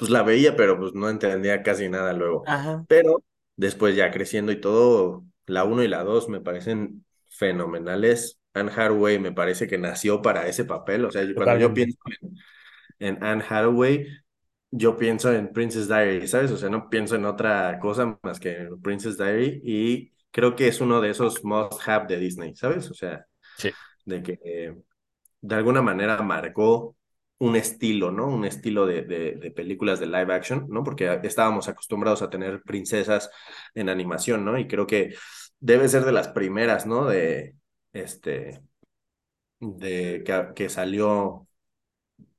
pues 0.00 0.10
la 0.10 0.22
veía, 0.24 0.56
pero 0.56 0.78
pues 0.78 0.94
no 0.94 1.08
entendía 1.08 1.62
casi 1.62 1.88
nada 1.88 2.12
luego. 2.14 2.44
Ajá, 2.46 2.84
Pero 2.88 3.22
después 3.56 3.94
ya 3.96 4.10
creciendo 4.10 4.52
y 4.52 4.60
todo, 4.60 5.24
la 5.46 5.64
uno 5.64 5.82
y 5.84 5.88
la 5.88 6.02
2 6.04 6.28
me 6.28 6.40
parecen 6.40 7.04
fenomenales. 7.28 8.40
Anne 8.54 8.72
Hathaway 8.72 9.18
me 9.20 9.32
parece 9.32 9.68
que 9.68 9.78
nació 9.78 10.22
para 10.22 10.48
ese 10.48 10.64
papel, 10.64 11.04
o 11.04 11.10
sea, 11.12 11.22
cuando 11.34 11.56
yo 11.56 11.72
pienso 11.72 11.98
en, 12.98 13.16
en 13.16 13.24
Anne 13.24 13.44
Hathaway, 13.48 14.06
yo 14.70 14.96
pienso 14.96 15.32
en 15.32 15.52
Princess 15.52 15.88
Diary, 15.88 16.28
¿sabes? 16.28 16.50
O 16.52 16.56
sea, 16.56 16.68
no 16.70 16.88
pienso 16.90 17.16
en 17.16 17.24
otra 17.26 17.78
cosa 17.80 18.18
más 18.22 18.40
que 18.40 18.56
en 18.58 18.80
Princess 18.82 19.18
Diary 19.18 19.60
y 19.64 20.12
creo 20.30 20.56
que 20.56 20.68
es 20.68 20.80
uno 20.80 21.00
de 21.00 21.10
esos 21.10 21.44
must-have 21.44 22.06
de 22.08 22.18
Disney, 22.20 22.54
¿sabes? 22.56 22.90
O 22.90 22.94
sea, 22.94 23.26
Sí, 23.56 23.76
de 24.04 24.22
que 24.22 24.40
eh, 24.44 24.76
de 25.40 25.54
alguna 25.54 25.82
manera 25.82 26.22
marcó 26.22 26.96
un 27.40 27.56
estilo, 27.56 28.12
¿no? 28.12 28.26
Un 28.28 28.44
estilo 28.44 28.86
de, 28.86 29.02
de, 29.02 29.50
películas 29.50 29.98
de 29.98 30.06
live 30.06 30.32
action, 30.32 30.66
¿no? 30.68 30.84
Porque 30.84 31.20
estábamos 31.24 31.68
acostumbrados 31.68 32.22
a 32.22 32.28
tener 32.30 32.62
princesas 32.62 33.30
en 33.74 33.88
animación, 33.88 34.44
¿no? 34.44 34.58
Y 34.58 34.68
creo 34.68 34.86
que 34.86 35.14
debe 35.58 35.88
ser 35.88 36.04
de 36.04 36.12
las 36.12 36.28
primeras, 36.28 36.86
¿no? 36.86 37.06
De, 37.06 37.54
este, 37.94 38.60
de 39.60 40.52
que, 40.54 40.68
salió 40.68 41.46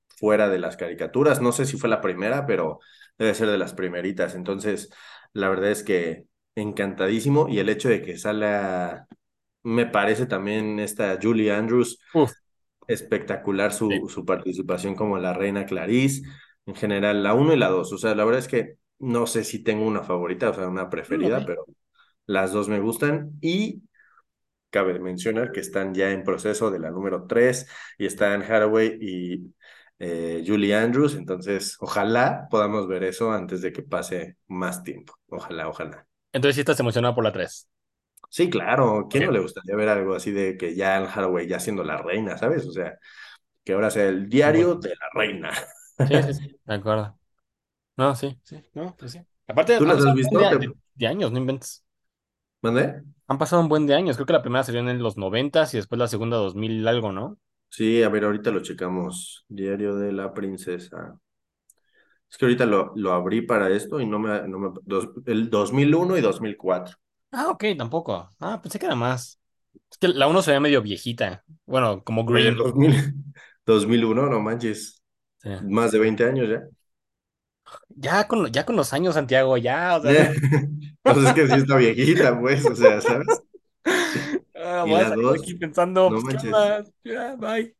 fuera 0.08 0.50
de 0.50 0.60
las 0.60 0.78
caricaturas. 0.78 1.42
No 1.42 1.52
sé 1.52 1.66
si 1.66 1.78
fue 1.78 1.90
la 1.90 2.02
primera, 2.02 2.46
pero 2.46 2.80
debe 3.18 3.34
ser 3.34 3.50
de 3.50 3.58
las 3.58 3.74
primeritas. 3.74 4.36
Entonces, 4.36 4.92
la 5.34 5.50
verdad 5.50 5.72
es 5.72 5.84
que 5.84 6.26
encantadísimo 6.56 7.48
y 7.50 7.58
el 7.60 7.70
hecho 7.70 7.90
de 7.90 8.04
que 8.04 8.20
salga, 8.20 9.08
me 9.64 9.88
parece 9.88 10.28
también 10.28 10.80
esta 10.80 11.18
Julie 11.22 11.52
Andrews, 11.52 12.00
espectacular 12.93 13.71
sí. 13.71 13.77
su, 13.77 14.10
su 14.10 14.25
participación 14.25 14.95
como 14.95 15.17
la 15.17 15.34
reina 15.34 15.65
Clarice, 15.65 16.21
en 16.65 16.75
general 16.75 17.23
la 17.23 17.34
uno 17.34 17.54
y 17.54 17.58
la 17.58 17.69
dos 17.69 17.91
O 17.93 17.97
sea, 17.97 18.15
la 18.15 18.25
verdad 18.25 18.39
es 18.39 18.47
que 18.47 18.77
no 18.99 19.27
sé 19.27 19.43
si 19.43 19.63
tengo 19.63 19.86
una 19.86 20.04
favorita, 20.04 20.49
o 20.49 20.54
sea, 20.54 20.67
una 20.67 20.89
preferida, 20.89 21.45
pero 21.45 21.65
las 22.27 22.51
dos 22.54 22.69
me 22.69 22.80
gustan 22.80 23.32
y 23.41 23.82
Cabe 24.71 24.97
mencionar 24.99 25.51
que 25.51 25.60
están 25.60 25.93
ya 25.93 26.12
en 26.12 26.23
proceso 26.23 26.71
de 26.71 26.80
la 26.80 26.91
número 26.91 27.25
3 27.27 27.67
y 27.97 28.06
están 28.06 28.41
Hathaway 28.41 28.97
y 29.01 29.54
eh, 29.99 30.45
Julie 30.47 30.73
Andrews, 30.73 31.15
entonces 31.15 31.75
ojalá 31.82 32.47
podamos 32.49 32.88
ver 32.88 33.04
eso 33.04 33.34
antes 33.34 33.62
de 33.62 33.73
que 33.73 33.84
pase 33.84 34.38
más 34.47 34.82
tiempo. 34.82 35.13
Ojalá, 35.30 35.67
ojalá. 35.67 36.08
Entonces 36.32 36.56
sí 36.56 36.62
estás 36.62 36.80
emocionado 36.80 37.13
por 37.13 37.25
la 37.25 37.34
tres 37.34 37.67
Sí, 38.34 38.50
claro, 38.50 39.08
¿quién 39.10 39.26
no 39.26 39.32
le 39.32 39.39
gustaría 39.41 39.76
ver 39.76 39.89
algo 39.89 40.15
así 40.15 40.32
de 40.32 40.58
que 40.58 40.74
ya 40.76 40.96
Anne 40.98 41.08
Hathaway 41.08 41.48
ya 41.48 41.60
siendo 41.60 41.84
la 41.84 41.98
reina, 41.98 42.38
¿sabes? 42.38 42.65
O 42.65 42.72
sea, 42.72 42.98
que 43.63 43.74
ahora 43.74 43.91
sea 43.91 44.08
el 44.10 44.30
diario 44.30 44.76
de 44.76 44.89
la 44.91 45.08
reina. 45.15 45.52
sí, 46.04 46.22
sí, 46.24 46.34
sí, 46.34 46.60
de 46.65 46.74
acuerdo. 46.74 47.17
No, 47.98 48.15
sí, 48.15 48.39
sí, 48.44 48.63
no, 48.76 48.96
pues 48.98 49.13
sí. 49.13 49.22
Aparte, 49.48 49.76
¿Tú 49.76 49.86
las 49.86 50.00
has 50.06 50.13
visto? 50.13 50.48
de, 50.50 50.58
¿Te 50.58 50.67
de- 50.67 50.76
de 50.96 51.08
años, 51.08 51.32
no 51.32 51.39
inventes. 51.39 51.86
mandé? 52.62 53.04
Han 53.28 53.39
pasado 53.39 53.63
un 53.63 53.67
buen 53.70 53.88
de 53.88 53.96
años. 53.96 54.15
Creo 54.15 54.28
que 54.28 54.34
la 54.34 54.44
primera 54.44 54.63
salió 54.63 54.80
en 54.82 55.02
los 55.02 55.17
noventas 55.17 55.74
y 55.74 55.78
después 55.78 55.98
la 55.98 56.08
segunda 56.08 56.38
dos 56.38 56.54
mil 56.54 56.88
algo, 56.88 57.12
¿no? 57.12 57.39
Sí, 57.70 58.04
a 58.04 58.10
ver, 58.10 58.24
ahorita 58.26 58.52
lo 58.52 58.62
checamos. 58.62 59.46
Diario 59.50 59.96
de 59.96 60.12
la 60.12 60.32
princesa. 60.34 61.20
Es 62.30 62.38
que 62.38 62.46
ahorita 62.46 62.65
lo, 62.65 62.94
lo 62.96 63.12
abrí 63.13 63.41
para 63.41 63.70
esto 63.70 64.00
y 64.00 64.06
no 64.08 64.17
me, 64.20 64.48
no 64.48 64.58
me 64.60 64.70
dos- 64.84 65.10
el 65.26 65.50
2001 65.50 66.17
y 66.17 66.22
2004. 66.22 66.98
Ah, 67.32 67.50
ok, 67.50 67.63
tampoco. 67.78 68.30
Ah, 68.39 68.62
pensé 68.62 68.80
que 68.80 68.86
era 68.86 68.96
más. 68.96 69.39
Es 69.91 69.98
que 69.98 70.08
la 70.10 70.28
uno 70.28 70.41
se 70.41 70.52
ve 70.52 70.60
medio 70.60 70.82
viejita. 70.82 71.44
Bueno, 71.65 72.04
como 72.04 72.26
Green. 72.26 72.58
2000, 72.58 73.13
2001, 73.65 74.30
no 74.30 74.39
manches, 74.41 75.02
Sí. 75.44 75.50
más 75.60 75.91
de 75.91 76.00
20 76.00 76.26
años 76.26 76.50
ya. 76.50 76.63
Ya 77.89 78.28
con, 78.28 78.52
ya 78.52 78.65
con 78.65 78.76
los 78.76 78.94
años, 78.94 79.15
Santiago, 79.15 79.58
ya, 79.58 79.98
o 79.98 80.02
sea. 80.02 80.34
Pues 81.04 81.17
es 81.17 81.34
que 81.34 81.48
sí 81.48 81.54
está 81.56 81.78
viejita, 81.78 82.39
pues, 82.39 82.65
o 82.65 82.76
sea, 82.76 83.02
¿sabes? 83.02 83.41
Ah, 84.56 84.84
Y 84.84 84.89
voy 84.89 85.02
a 85.02 85.06
la 85.06 85.10
salir 85.10 85.32
de 85.32 85.38
aquí 85.38 85.56
pensando, 85.56 86.12
no 86.12 86.22
pues, 86.24 86.38
¿qué? 86.41 86.56
Ya, 87.04 87.36
bye. 87.36 87.76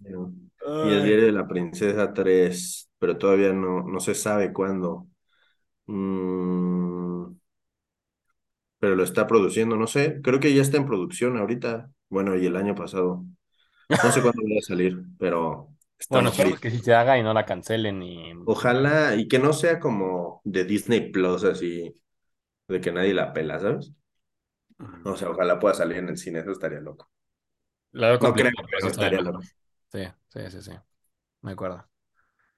¿no? 0.00 0.32
Y 0.80 0.90
el 0.92 1.02
diario 1.04 1.26
de 1.26 1.32
la 1.32 1.46
princesa 1.46 2.12
3, 2.12 2.90
pero 2.98 3.18
todavía 3.18 3.52
no, 3.52 3.82
no 3.84 4.00
se 4.00 4.14
sabe 4.14 4.52
cuándo. 4.52 5.06
Mm, 5.86 7.34
pero 8.82 8.96
lo 8.96 9.04
está 9.04 9.28
produciendo, 9.28 9.76
no 9.76 9.86
sé. 9.86 10.20
Creo 10.24 10.40
que 10.40 10.52
ya 10.52 10.60
está 10.60 10.76
en 10.76 10.86
producción 10.86 11.36
ahorita. 11.38 11.88
Bueno, 12.08 12.36
y 12.36 12.46
el 12.46 12.56
año 12.56 12.74
pasado. 12.74 13.24
No 13.88 14.10
sé 14.10 14.20
cuándo 14.20 14.42
va 14.42 14.58
a 14.58 14.60
salir, 14.60 15.00
pero 15.20 15.68
Bueno, 16.10 16.30
esperemos 16.30 16.58
que 16.58 16.72
sí 16.72 16.78
se 16.80 16.92
haga 16.92 17.16
y 17.16 17.22
no 17.22 17.32
la 17.32 17.46
cancelen 17.46 18.02
y... 18.02 18.32
Ojalá, 18.44 19.14
y 19.14 19.28
que 19.28 19.38
no 19.38 19.52
sea 19.52 19.78
como 19.78 20.40
de 20.42 20.64
Disney 20.64 21.12
Plus, 21.12 21.44
así, 21.44 21.94
de 22.66 22.80
que 22.80 22.90
nadie 22.90 23.14
la 23.14 23.32
pela, 23.32 23.60
¿sabes? 23.60 23.92
O 25.04 25.14
sea, 25.14 25.30
ojalá 25.30 25.60
pueda 25.60 25.74
salir 25.74 25.98
en 25.98 26.08
el 26.08 26.16
cine, 26.16 26.40
eso 26.40 26.50
estaría 26.50 26.80
loco. 26.80 27.08
La 27.92 28.08
veo 28.08 28.18
No 28.18 28.32
creo, 28.32 28.50
pero 28.56 28.66
sí 28.66 28.74
pero 28.80 28.88
estaría 28.88 29.20
loco. 29.20 29.42
Sí, 29.92 30.04
sí, 30.26 30.40
sí, 30.50 30.60
sí. 30.60 30.72
Me 31.42 31.52
acuerdo. 31.52 31.88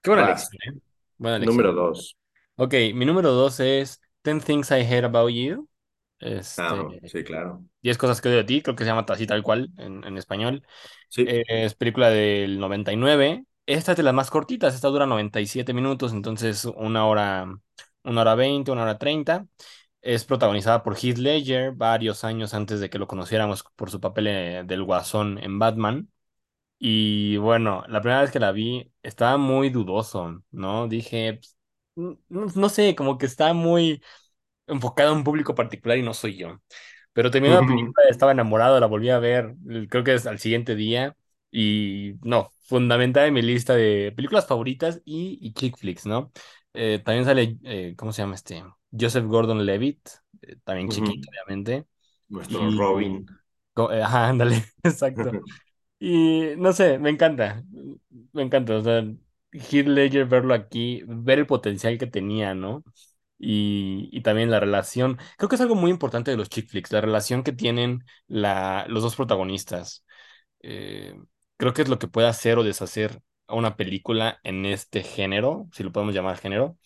Qué 0.01 0.09
buena 0.09 0.27
Vas, 0.27 0.49
elección, 0.51 0.75
¿eh? 0.75 0.81
Buena 1.19 1.39
número 1.41 1.75
dos. 1.75 2.17
Ok, 2.57 2.73
mi 2.95 3.05
número 3.05 3.31
dos 3.33 3.61
es 3.61 4.01
Ten 4.23 4.41
Things 4.41 4.71
I 4.71 4.87
Hate 4.87 5.05
About 5.05 5.31
You. 5.31 5.69
Ah, 6.57 6.75
Este, 6.75 7.01
sí, 7.05 7.25
claro. 7.25 7.65
10 7.83 7.99
cosas 7.99 8.21
que 8.21 8.29
odio 8.29 8.39
de 8.39 8.45
ti, 8.45 8.63
creo 8.63 8.77
que 8.77 8.85
se 8.85 8.91
llama 8.91 9.05
así 9.09 9.27
tal 9.27 9.43
cual 9.43 9.71
en, 9.79 10.05
en 10.05 10.17
español. 10.19 10.67
Sí. 11.09 11.23
Eh, 11.25 11.45
es 11.49 11.75
película 11.75 12.11
del 12.11 12.59
99. 12.59 13.45
Esta 13.67 13.93
es 13.93 13.97
de 13.97 14.03
las 14.03 14.15
más 14.15 14.31
cortitas, 14.31 14.75
esta 14.75 14.89
dura 14.89 15.07
97 15.07 15.73
minutos, 15.75 16.13
entonces 16.13 16.65
una 16.67 17.07
hora, 17.07 17.47
una 18.05 18.21
hora 18.23 18.35
20, 18.35 18.71
una 18.73 18.83
hora 18.83 18.99
30. 18.99 19.47
Es 20.03 20.25
protagonizada 20.27 20.83
por 20.83 20.97
Heath 20.99 21.19
Ledger, 21.19 21.73
varios 21.73 22.25
años 22.25 22.53
antes 22.55 22.81
de 22.81 22.91
que 22.91 22.99
lo 22.99 23.07
conociéramos 23.09 23.65
por 23.77 23.91
su 23.91 24.01
papel 24.01 24.27
eh, 24.29 24.63
del 24.67 24.85
Guasón 24.85 25.39
en 25.39 25.59
Batman. 25.59 26.11
Y 26.79 27.37
bueno, 27.39 27.85
la 27.89 28.01
primera 28.01 28.21
vez 28.23 28.31
que 28.31 28.41
la 28.41 28.53
vi 28.53 28.93
estaba 29.03 29.39
muy 29.39 29.71
dudoso, 29.71 30.43
¿no? 30.51 30.87
Dije, 30.89 31.41
no, 31.97 32.19
no 32.29 32.69
sé, 32.69 32.95
como 32.95 33.17
que 33.19 33.27
está 33.27 33.55
muy 33.55 34.03
enfocado 34.67 35.11
a 35.11 35.13
un 35.15 35.25
público 35.25 35.55
particular 35.55 35.99
y 35.99 36.03
no 36.03 36.15
soy 36.15 36.37
yo. 36.37 36.61
Pero 37.13 37.31
terminó 37.31 37.55
la 37.55 37.67
película, 37.67 38.07
estaba 38.11 38.33
enamorado, 38.33 38.81
la 38.81 38.87
volví 38.87 39.11
a 39.11 39.19
ver, 39.19 39.55
creo 39.89 40.05
que 40.05 40.15
es 40.15 40.27
al 40.27 40.39
siguiente 40.39 40.75
día. 40.75 41.17
Y 41.51 42.15
no, 42.23 42.51
fundamental 42.63 43.29
en 43.29 43.35
mi 43.35 43.43
lista 43.43 43.75
de 43.75 44.13
películas 44.17 44.47
favoritas 44.47 45.01
y, 45.05 45.39
y 45.41 45.53
chick 45.53 45.77
flicks, 45.79 46.07
¿no? 46.07 46.33
Eh, 46.75 47.01
también 47.05 47.25
sale, 47.25 47.59
eh, 47.65 47.95
¿cómo 47.97 48.13
se 48.13 48.23
llama 48.23 48.35
este? 48.35 48.65
Joseph 48.99 49.25
Gordon-Levitt, 49.27 50.09
eh, 50.43 50.57
también 50.65 50.89
chiquito, 50.89 51.29
obviamente. 51.31 51.87
Nuestro 52.29 52.71
Y, 52.71 52.71
Robin. 52.71 53.27
eh, 53.91 54.03
ajá, 54.03 54.29
ándale, 54.29 54.65
exacto. 54.83 55.39
Y 56.01 56.55
no 56.59 56.73
sé, 56.73 56.99
me 56.99 57.11
encanta, 57.11 57.65
me 58.33 58.43
encanta, 58.43 58.77
o 58.77 58.83
sea, 58.83 59.03
Heath 59.53 59.87
Ledger 59.87 60.27
verlo 60.27 60.55
aquí, 60.55 61.03
ver 61.07 61.41
el 61.41 61.47
potencial 61.47 61.99
que 61.99 62.07
tenía, 62.07 62.55
¿no? 62.55 62.85
Y, 63.39 64.09
y 64.13 64.23
también 64.23 64.51
la 64.51 64.61
relación, 64.61 65.19
creo 65.37 65.49
que 65.49 65.57
es 65.57 65.61
algo 65.61 65.75
muy 65.75 65.91
importante 65.91 66.31
de 66.31 66.37
los 66.37 66.49
chick 66.49 66.69
flicks, 66.69 66.93
la 66.93 67.01
relación 67.01 67.43
que 67.43 67.53
tienen 67.53 68.05
la, 68.29 68.87
los 68.89 69.03
dos 69.03 69.17
protagonistas. 69.17 70.05
Eh, 70.63 71.15
creo 71.57 71.73
que 71.75 71.83
es 71.83 71.89
lo 71.89 71.99
que 71.99 72.09
puede 72.09 72.29
hacer 72.29 72.59
o 72.59 72.65
deshacer 72.65 73.21
a 73.47 73.55
una 73.55 73.77
película 73.77 74.41
en 74.45 74.67
este 74.67 75.03
género, 75.03 75.69
si 75.73 75.83
lo 75.83 75.93
podemos 75.93 76.15
llamar 76.15 76.39
género. 76.39 76.79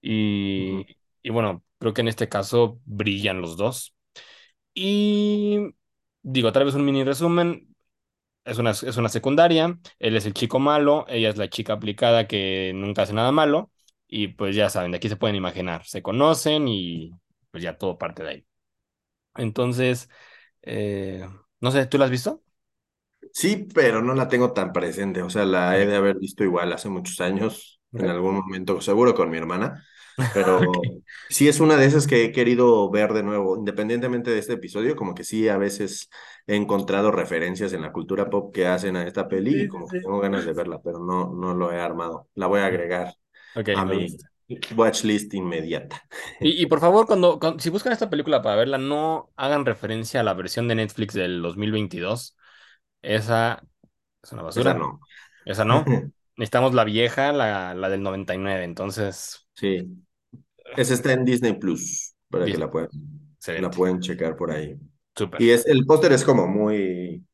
Y, 0.00 0.86
y 1.22 1.30
bueno, 1.30 1.64
creo 1.78 1.94
que 1.94 2.02
en 2.02 2.08
este 2.08 2.28
caso 2.28 2.80
brillan 2.84 3.40
los 3.40 3.56
dos. 3.56 3.94
Y 4.74 5.58
digo, 6.22 6.52
tal 6.52 6.64
vez 6.64 6.74
un 6.74 6.84
mini 6.84 7.04
resumen. 7.04 7.68
Es 8.44 8.58
una, 8.58 8.70
es 8.70 8.96
una 8.96 9.08
secundaria, 9.08 9.78
él 9.98 10.16
es 10.16 10.24
el 10.24 10.32
chico 10.34 10.60
malo, 10.60 11.04
ella 11.08 11.30
es 11.30 11.36
la 11.36 11.50
chica 11.50 11.72
aplicada 11.74 12.28
que 12.28 12.72
nunca 12.74 13.02
hace 13.02 13.12
nada 13.12 13.32
malo, 13.32 13.72
y 14.08 14.28
pues 14.28 14.56
ya 14.56 14.70
saben, 14.70 14.90
de 14.92 14.98
aquí 14.98 15.08
se 15.08 15.16
pueden 15.16 15.36
imaginar, 15.36 15.84
se 15.86 16.02
conocen 16.02 16.68
y 16.68 17.12
pues 17.50 17.62
ya 17.64 17.76
todo 17.78 17.98
parte 17.98 18.22
de 18.22 18.28
ahí. 18.30 18.46
Entonces, 19.36 20.08
eh, 20.62 21.28
no 21.60 21.70
sé, 21.72 21.86
¿tú 21.86 21.98
la 21.98 22.06
has 22.06 22.10
visto? 22.10 22.42
Sí, 23.32 23.68
pero 23.74 24.02
no 24.02 24.14
la 24.14 24.28
tengo 24.28 24.52
tan 24.52 24.72
presente. 24.72 25.22
O 25.22 25.30
sea, 25.30 25.44
la 25.44 25.78
he 25.78 25.86
de 25.86 25.96
haber 25.96 26.18
visto 26.18 26.42
igual 26.44 26.72
hace 26.72 26.88
muchos 26.88 27.20
años, 27.20 27.80
en 27.92 28.06
algún 28.06 28.34
momento, 28.36 28.80
seguro 28.80 29.14
con 29.14 29.30
mi 29.30 29.36
hermana. 29.36 29.84
Pero 30.32 30.60
sí 31.28 31.48
es 31.48 31.60
una 31.60 31.76
de 31.76 31.86
esas 31.86 32.06
que 32.06 32.24
he 32.24 32.32
querido 32.32 32.90
ver 32.90 33.12
de 33.12 33.22
nuevo, 33.22 33.56
independientemente 33.58 34.30
de 34.30 34.38
este 34.38 34.54
episodio, 34.54 34.96
como 34.96 35.14
que 35.14 35.24
sí 35.24 35.48
a 35.48 35.58
veces 35.58 36.08
he 36.46 36.56
encontrado 36.56 37.10
referencias 37.10 37.72
en 37.72 37.82
la 37.82 37.92
cultura 37.92 38.30
pop 38.30 38.54
que 38.54 38.66
hacen 38.66 38.96
a 38.96 39.06
esta 39.06 39.28
peli 39.28 39.62
y 39.62 39.68
como 39.68 39.86
que 39.88 40.00
tengo 40.00 40.18
ganas 40.20 40.44
de 40.46 40.52
verla, 40.54 40.80
pero 40.82 40.98
no, 40.98 41.32
no 41.34 41.54
lo 41.54 41.72
he 41.72 41.80
armado. 41.80 42.28
La 42.34 42.46
voy 42.46 42.60
a 42.60 42.66
agregar 42.66 43.14
Ok, 43.56 43.68
a 43.74 43.84
gusta. 43.84 44.28
watchlist 44.76 45.34
inmediata. 45.34 46.02
Y, 46.40 46.62
y 46.62 46.66
por 46.66 46.80
favor, 46.80 47.06
cuando, 47.06 47.38
cuando- 47.38 47.58
si 47.60 47.70
buscan 47.70 47.92
esta 47.92 48.10
película 48.10 48.42
para 48.42 48.56
verla, 48.56 48.78
no 48.78 49.30
hagan 49.36 49.64
referencia 49.66 50.20
a 50.20 50.22
la 50.22 50.34
versión 50.34 50.68
de 50.68 50.74
Netflix 50.76 51.14
del 51.14 51.42
2022. 51.42 52.36
Esa 53.02 53.62
es 54.22 54.32
una 54.32 54.42
Esa 54.42 54.72
basura. 54.72 54.74
no. 54.74 55.00
Esa 55.44 55.64
no. 55.64 55.84
Necesitamos 56.36 56.74
la 56.74 56.84
vieja, 56.84 57.32
la, 57.32 57.74
la 57.74 57.88
del 57.88 58.02
99. 58.02 58.64
Entonces, 58.64 59.46
Sí, 59.54 59.88
esa 60.76 60.94
está 60.94 61.12
en 61.12 61.24
Disney 61.24 61.54
Plus, 61.54 62.14
para 62.30 62.46
que 62.46 62.58
la 62.58 62.70
puedan, 62.70 62.90
la 63.58 63.70
pueden 63.70 64.00
checar 64.00 64.36
por 64.36 64.50
ahí. 64.50 64.76
Súper. 65.16 65.40
Y 65.40 65.50
es, 65.50 65.66
el 65.66 65.86
póster 65.86 66.12
es 66.12 66.24
como 66.24 66.46
muy 66.46 67.24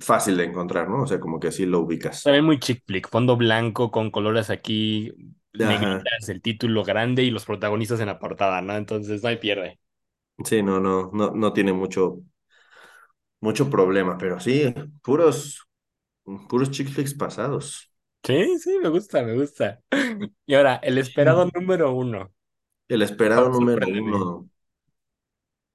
fácil 0.00 0.36
de 0.36 0.44
encontrar, 0.44 0.88
¿no? 0.90 1.02
O 1.02 1.06
sea, 1.06 1.20
como 1.20 1.40
que 1.40 1.48
así 1.48 1.66
lo 1.66 1.80
ubicas. 1.80 2.22
También 2.22 2.44
muy 2.44 2.58
chick 2.58 2.82
flick. 2.86 3.08
Fondo 3.08 3.36
blanco 3.36 3.90
con 3.90 4.10
colores 4.10 4.50
aquí. 4.50 5.12
Negritas, 5.62 6.28
el 6.28 6.42
título 6.42 6.84
grande 6.84 7.22
y 7.24 7.30
los 7.30 7.44
protagonistas 7.44 8.00
en 8.00 8.06
la 8.06 8.18
portada, 8.18 8.62
¿no? 8.62 8.76
Entonces 8.76 9.22
no 9.22 9.28
hay 9.28 9.36
pierde. 9.38 9.78
Sí, 10.44 10.62
no, 10.62 10.78
no, 10.80 11.10
no, 11.12 11.30
no 11.32 11.52
tiene 11.52 11.72
mucho, 11.72 12.20
mucho 13.40 13.70
problema, 13.70 14.16
pero 14.18 14.40
sí, 14.40 14.72
puros, 15.02 15.60
puros 16.48 16.70
chick 16.70 16.88
flicks 16.90 17.14
pasados. 17.14 17.92
Sí, 18.24 18.58
sí, 18.58 18.78
me 18.82 18.88
gusta, 18.88 19.22
me 19.22 19.34
gusta. 19.34 19.80
Y 20.46 20.54
ahora, 20.54 20.76
el 20.82 20.98
esperado 20.98 21.46
Sí. 21.46 21.52
número 21.54 21.94
uno. 21.94 22.32
El 22.88 23.02
esperado 23.02 23.50
número 23.50 23.86
uno 23.90 24.48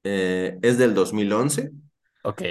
eh, 0.04 0.58
es 0.62 0.78
del 0.78 0.94
2011. 0.94 1.72
Ok. 2.24 2.42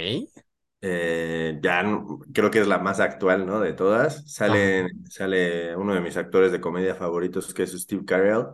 Eh, 0.81 1.59
ya 1.62 1.85
creo 2.33 2.51
que 2.51 2.61
es 2.61 2.67
la 2.69 2.79
más 2.79 3.01
actual, 3.01 3.47
¿no? 3.47 3.61
De 3.61 3.73
todas. 3.73 4.25
Ajá. 4.47 4.64
Sale, 4.67 4.88
sale 5.11 5.77
uno 5.77 5.95
de 5.95 6.01
mis 6.01 6.17
actores 6.17 6.53
de 6.53 6.61
comedia 6.61 6.95
favoritos, 6.95 7.53
que 7.55 7.64
es 7.64 7.73
Steve 7.73 8.05
Carell, 8.05 8.47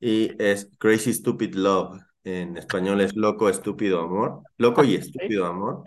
y 0.00 0.30
es 0.42 0.70
Crazy 0.78 1.12
Stupid 1.14 1.54
Love. 1.54 2.00
En 2.24 2.56
español 2.56 3.00
es 3.02 3.16
Loco, 3.16 3.48
Estúpido 3.48 4.00
Amor. 4.00 4.42
Loco 4.58 4.84
y 4.84 4.94
Estúpido 4.96 5.46
Amor. 5.46 5.84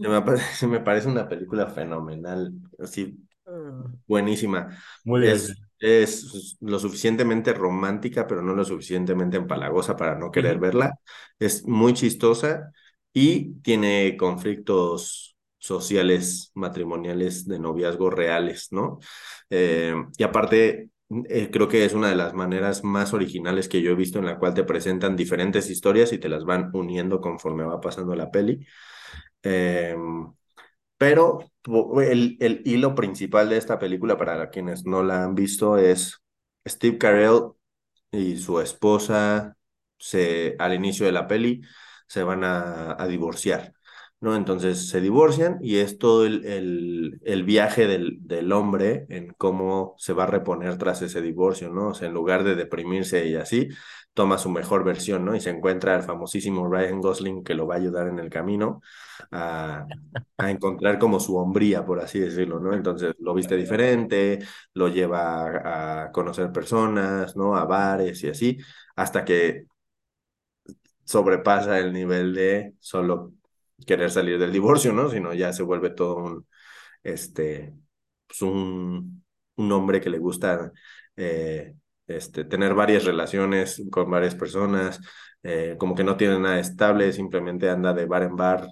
Se 0.00 0.08
me, 0.08 0.22
se 0.54 0.66
me 0.66 0.80
parece 0.80 1.08
una 1.08 1.28
película 1.28 1.66
fenomenal, 1.68 2.52
así 2.78 3.18
buenísima. 4.06 4.76
Muy 5.04 5.20
Es, 5.20 5.48
divertido. 5.48 5.66
es 5.78 6.56
lo 6.60 6.78
suficientemente 6.78 7.52
romántica, 7.52 8.26
pero 8.26 8.42
no 8.42 8.54
lo 8.54 8.64
suficientemente 8.64 9.36
empalagosa 9.36 9.96
para 9.96 10.16
no 10.16 10.30
querer 10.30 10.58
verla. 10.58 10.92
Es 11.38 11.66
muy 11.66 11.94
chistosa 11.94 12.72
y 13.14 13.54
tiene 13.62 14.16
conflictos 14.18 15.36
sociales, 15.58 16.52
matrimoniales, 16.54 17.48
de 17.48 17.60
noviazgo 17.60 18.10
reales, 18.10 18.68
¿no? 18.72 18.98
Eh, 19.50 19.94
y 20.18 20.24
aparte 20.24 20.90
eh, 21.30 21.50
creo 21.52 21.68
que 21.68 21.84
es 21.86 21.94
una 21.94 22.10
de 22.10 22.16
las 22.16 22.34
maneras 22.34 22.84
más 22.84 23.14
originales 23.14 23.68
que 23.68 23.82
yo 23.82 23.92
he 23.92 23.94
visto 23.94 24.18
en 24.18 24.26
la 24.26 24.38
cual 24.38 24.54
te 24.54 24.64
presentan 24.64 25.16
diferentes 25.16 25.70
historias 25.70 26.12
y 26.12 26.18
te 26.18 26.28
las 26.28 26.44
van 26.44 26.70
uniendo 26.74 27.20
conforme 27.22 27.64
va 27.64 27.80
pasando 27.80 28.16
la 28.16 28.30
peli. 28.30 28.66
Em, 29.42 30.32
pero 30.98 31.40
el, 32.02 32.36
el 32.40 32.62
hilo 32.64 32.94
principal 32.94 33.48
de 33.50 33.58
esta 33.58 33.78
película, 33.78 34.16
para 34.16 34.50
quienes 34.50 34.84
no 34.86 35.02
la 35.02 35.24
han 35.24 35.34
visto, 35.34 35.78
es 35.78 36.22
Steve 36.66 36.98
Carell 36.98 37.52
y 38.12 38.36
su 38.38 38.60
esposa 38.60 39.56
se, 39.98 40.56
al 40.58 40.74
inicio 40.74 41.06
de 41.06 41.12
la 41.12 41.26
peli 41.28 41.62
se 42.14 42.22
van 42.24 42.44
a, 42.44 42.96
a 43.02 43.06
divorciar. 43.08 43.74
¿no? 44.20 44.36
Entonces 44.36 44.88
se 44.88 45.00
divorcian 45.00 45.58
y 45.60 45.78
es 45.78 45.98
todo 45.98 46.24
el, 46.24 46.44
el, 46.46 47.20
el 47.24 47.44
viaje 47.44 47.86
del, 47.86 48.18
del, 48.20 48.52
hombre 48.52 49.04
en 49.10 49.34
cómo 49.36 49.94
se 49.98 50.14
va 50.14 50.24
a 50.24 50.26
reponer 50.26 50.78
tras 50.78 51.02
ese 51.02 51.20
divorcio, 51.20 51.70
¿no? 51.70 51.88
O 51.88 51.94
sea, 51.94 52.08
en 52.08 52.14
lugar 52.14 52.42
de 52.44 52.54
deprimirse 52.54 53.26
y 53.26 53.34
así, 53.34 53.68
toma 54.14 54.38
su 54.38 54.48
mejor 54.48 54.84
versión, 54.84 55.24
¿no? 55.26 55.34
Y 55.36 55.40
se 55.40 55.50
encuentra 55.50 55.94
al 55.94 56.04
famosísimo 56.04 56.66
Ryan 56.68 57.00
Gosling 57.02 57.44
que 57.44 57.54
lo 57.54 57.66
va 57.66 57.74
a 57.74 57.78
ayudar 57.78 58.08
en 58.08 58.18
el 58.18 58.30
camino 58.30 58.80
a, 59.30 59.86
a 60.38 60.50
encontrar 60.50 60.98
como 60.98 61.20
su 61.20 61.36
hombría, 61.36 61.84
por 61.84 62.00
así 62.00 62.18
decirlo, 62.20 62.60
¿no? 62.60 62.72
Entonces 62.72 63.14
lo 63.18 63.34
viste 63.34 63.56
diferente, 63.56 64.38
lo 64.74 64.88
lleva 64.88 65.44
a, 65.44 66.02
a 66.04 66.12
conocer 66.12 66.50
personas, 66.52 67.36
¿no? 67.36 67.56
A 67.56 67.64
bares 67.66 68.22
y 68.24 68.28
así, 68.30 68.58
hasta 68.96 69.24
que 69.24 69.66
sobrepasa 71.04 71.78
el 71.78 71.92
nivel 71.92 72.34
de 72.34 72.74
solo 72.80 73.32
querer 73.86 74.10
salir 74.10 74.38
del 74.38 74.52
divorcio, 74.52 74.92
¿no? 74.92 75.10
Sino 75.10 75.34
ya 75.34 75.52
se 75.52 75.62
vuelve 75.62 75.90
todo 75.90 76.16
un, 76.16 76.46
este, 77.02 77.74
pues 78.26 78.42
un, 78.42 79.24
un 79.56 79.72
hombre 79.72 80.00
que 80.00 80.10
le 80.10 80.18
gusta 80.18 80.72
eh, 81.16 81.74
este, 82.06 82.44
tener 82.44 82.74
varias 82.74 83.04
relaciones 83.04 83.82
con 83.90 84.10
varias 84.10 84.34
personas, 84.34 85.00
eh, 85.42 85.76
como 85.78 85.94
que 85.94 86.04
no 86.04 86.16
tiene 86.16 86.38
nada 86.38 86.58
estable, 86.60 87.12
simplemente 87.12 87.68
anda 87.70 87.92
de 87.94 88.06
bar 88.06 88.22
en 88.24 88.36
bar. 88.36 88.68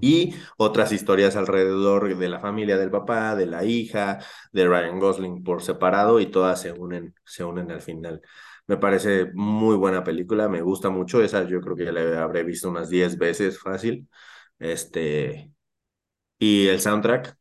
Y 0.00 0.34
otras 0.58 0.92
historias 0.92 1.36
alrededor 1.36 2.16
de 2.18 2.28
la 2.28 2.40
familia 2.40 2.76
del 2.76 2.90
papá, 2.90 3.36
de 3.36 3.46
la 3.46 3.64
hija, 3.64 4.18
de 4.52 4.66
Ryan 4.66 4.98
Gosling 4.98 5.44
por 5.44 5.62
separado 5.62 6.18
y 6.20 6.26
todas 6.26 6.60
se 6.60 6.72
unen, 6.72 7.14
se 7.24 7.44
unen 7.44 7.70
al 7.70 7.80
final. 7.80 8.20
Me 8.68 8.76
parece 8.78 9.30
muy 9.34 9.76
buena 9.76 10.02
película, 10.04 10.48
me 10.48 10.60
gusta 10.62 10.90
mucho. 10.90 11.22
Esa 11.22 11.44
yo 11.44 11.60
creo 11.60 11.76
que 11.76 11.84
ya 11.84 11.92
la 11.92 12.22
habré 12.22 12.42
visto 12.44 12.68
unas 12.70 12.88
10 12.90 13.16
veces 13.18 13.60
fácil. 13.60 14.08
Este, 14.58 15.52
y 16.38 16.68
el 16.68 16.80
soundtrack, 16.80 17.38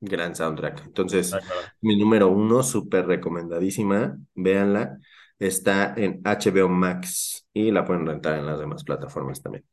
gran 0.00 0.36
soundtrack. 0.36 0.84
Entonces, 0.86 1.38
mi 1.82 1.96
número 1.98 2.28
uno, 2.30 2.62
súper 2.62 3.06
recomendadísima, 3.06 4.18
véanla. 4.34 4.98
Está 5.38 5.94
en 5.96 6.20
HBO 6.24 6.68
Max 6.68 7.46
y 7.54 7.70
la 7.72 7.84
pueden 7.84 8.06
rentar 8.06 8.38
en 8.38 8.46
las 8.46 8.60
demás 8.60 8.84
plataformas 8.84 9.42
también. 9.42 9.64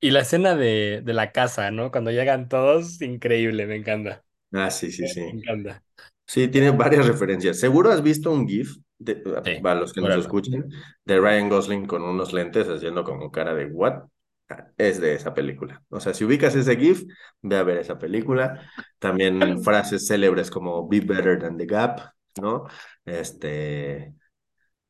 Y 0.00 0.10
la 0.12 0.20
escena 0.20 0.54
de, 0.56 1.02
de 1.04 1.12
la 1.14 1.32
casa, 1.32 1.70
¿no? 1.70 1.90
Cuando 1.90 2.10
llegan 2.10 2.48
todos, 2.48 3.00
increíble, 3.02 3.66
me 3.66 3.76
encanta. 3.76 4.24
Ah, 4.52 4.70
sí, 4.70 4.90
sí, 4.92 5.06
sí. 5.08 5.22
Me 5.30 5.38
encanta. 5.38 5.82
Sí, 6.26 6.48
tiene 6.48 6.70
varias 6.72 7.06
referencias. 7.06 7.58
Seguro 7.60 7.90
has 7.90 8.02
visto 8.02 8.30
un 8.32 8.46
GIF 8.48 8.76
de, 8.98 9.22
Sí, 9.44 9.60
para 9.62 9.80
los 9.80 9.92
que 9.92 10.00
nos 10.00 10.16
escuchen, 10.16 10.70
de 11.04 11.18
Ryan 11.18 11.48
Gosling 11.48 11.86
con 11.86 12.02
unos 12.02 12.32
lentes 12.32 12.68
haciendo 12.68 13.04
como 13.04 13.30
cara 13.30 13.54
de 13.54 13.66
what? 13.66 14.04
Ah, 14.48 14.68
Es 14.76 15.00
de 15.00 15.14
esa 15.14 15.34
película. 15.34 15.82
O 15.90 16.00
sea, 16.00 16.14
si 16.14 16.24
ubicas 16.24 16.54
ese 16.54 16.76
GIF, 16.76 17.04
ve 17.42 17.56
a 17.56 17.62
ver 17.62 17.78
esa 17.78 17.98
película. 17.98 18.70
También 18.98 19.62
frases 19.62 20.06
célebres 20.06 20.50
como 20.50 20.88
Be 20.88 21.00
Better 21.00 21.38
Than 21.38 21.56
the 21.56 21.66
Gap, 21.66 22.00
¿no? 22.40 22.64
Este, 23.04 24.14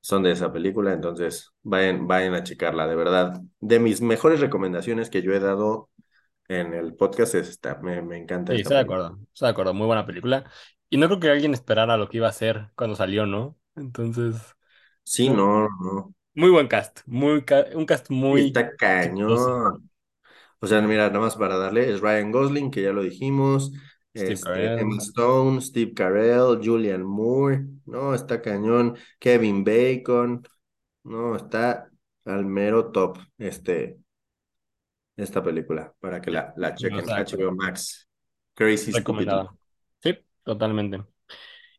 son 0.00 0.22
de 0.22 0.32
esa 0.32 0.52
película, 0.52 0.92
entonces 0.92 1.50
vayan, 1.62 2.06
vayan 2.06 2.34
a 2.34 2.42
checarla, 2.42 2.86
de 2.86 2.96
verdad. 2.96 3.40
De 3.60 3.78
mis 3.78 4.00
mejores 4.00 4.40
recomendaciones 4.40 5.10
que 5.10 5.22
yo 5.22 5.32
he 5.32 5.40
dado 5.40 5.90
en 6.48 6.72
el 6.72 6.94
podcast 6.94 7.34
es 7.34 7.48
esta. 7.48 7.78
Me, 7.82 8.00
me 8.02 8.16
encanta 8.16 8.54
Sí, 8.54 8.60
estoy 8.60 8.76
de 8.76 8.82
acuerdo. 8.82 9.18
Estoy 9.34 9.46
de 9.46 9.50
acuerdo. 9.50 9.74
Muy 9.74 9.86
buena 9.86 10.06
película. 10.06 10.50
Y 10.88 10.96
no 10.96 11.06
creo 11.06 11.20
que 11.20 11.30
alguien 11.30 11.52
esperara 11.52 11.96
lo 11.98 12.08
que 12.08 12.16
iba 12.18 12.26
a 12.26 12.30
hacer 12.30 12.70
cuando 12.74 12.96
salió, 12.96 13.26
¿no? 13.26 13.58
Entonces, 13.78 14.36
Sí, 15.04 15.28
no, 15.30 15.68
no. 15.80 16.14
muy 16.34 16.50
buen 16.50 16.68
cast. 16.68 17.00
Muy 17.06 17.44
ca- 17.44 17.66
un 17.74 17.86
cast 17.86 18.10
muy 18.10 18.58
está 18.58 18.76
cañón. 18.76 19.90
O 20.60 20.66
sea, 20.66 20.80
mira, 20.82 21.08
nada 21.08 21.20
más 21.20 21.36
para 21.36 21.56
darle, 21.58 21.90
es 21.92 22.00
Ryan 22.00 22.32
Gosling, 22.32 22.70
que 22.70 22.82
ya 22.82 22.92
lo 22.92 23.02
dijimos, 23.02 23.72
Steve 24.14 24.40
este, 24.42 24.72
Emma. 24.80 24.98
Stone, 24.98 25.60
Steve 25.62 25.94
Carell, 25.94 26.60
Julian 26.64 27.04
Moore, 27.04 27.66
no, 27.86 28.14
está 28.14 28.42
cañón, 28.42 28.96
Kevin 29.20 29.64
Bacon, 29.64 30.42
no, 31.04 31.36
está 31.36 31.90
al 32.26 32.46
mero 32.46 32.92
top, 32.92 33.18
este, 33.38 33.98
esta 35.16 35.42
película, 35.42 35.94
para 36.00 36.20
que 36.20 36.30
la, 36.30 36.52
la 36.56 36.74
no 36.78 37.00
chequen, 37.00 37.06
de 37.06 37.12
HBO. 37.18 37.52
Max, 37.54 38.08
Crazy 38.54 38.92
Recomendada. 38.92 39.54
Sí, 40.02 40.18
totalmente. 40.44 41.04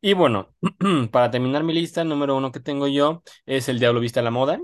Y 0.01 0.13
bueno, 0.13 0.55
para 1.11 1.31
terminar 1.31 1.63
mi 1.63 1.73
lista, 1.73 2.01
el 2.01 2.09
número 2.09 2.35
uno 2.37 2.51
que 2.51 2.59
tengo 2.59 2.87
yo 2.87 3.23
es 3.45 3.67
El 3.69 3.79
Diablo 3.79 3.99
Viste 3.99 4.19
a 4.19 4.23
la 4.23 4.31
Moda. 4.31 4.59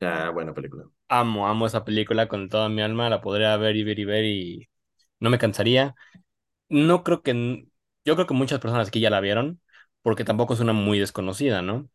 Ah, 0.00 0.30
buena 0.30 0.52
película. 0.54 0.84
Amo, 1.08 1.46
amo 1.46 1.66
esa 1.66 1.84
película 1.84 2.26
con 2.28 2.48
toda 2.48 2.68
mi 2.68 2.80
alma. 2.82 3.10
La 3.10 3.20
podría 3.20 3.56
ver 3.56 3.76
y 3.76 3.84
ver 3.84 3.98
y 3.98 4.04
ver 4.04 4.24
y 4.24 4.68
no 5.20 5.30
me 5.30 5.38
cansaría. 5.38 5.94
No 6.68 7.04
creo 7.04 7.22
que... 7.22 7.66
Yo 8.04 8.14
creo 8.16 8.26
que 8.26 8.34
muchas 8.34 8.60
personas 8.60 8.88
aquí 8.88 9.00
ya 9.00 9.10
la 9.10 9.20
vieron, 9.20 9.60
porque 10.02 10.24
tampoco 10.24 10.54
es 10.54 10.60
una 10.60 10.72
muy 10.74 10.98
desconocida, 10.98 11.62
¿no? 11.62 11.88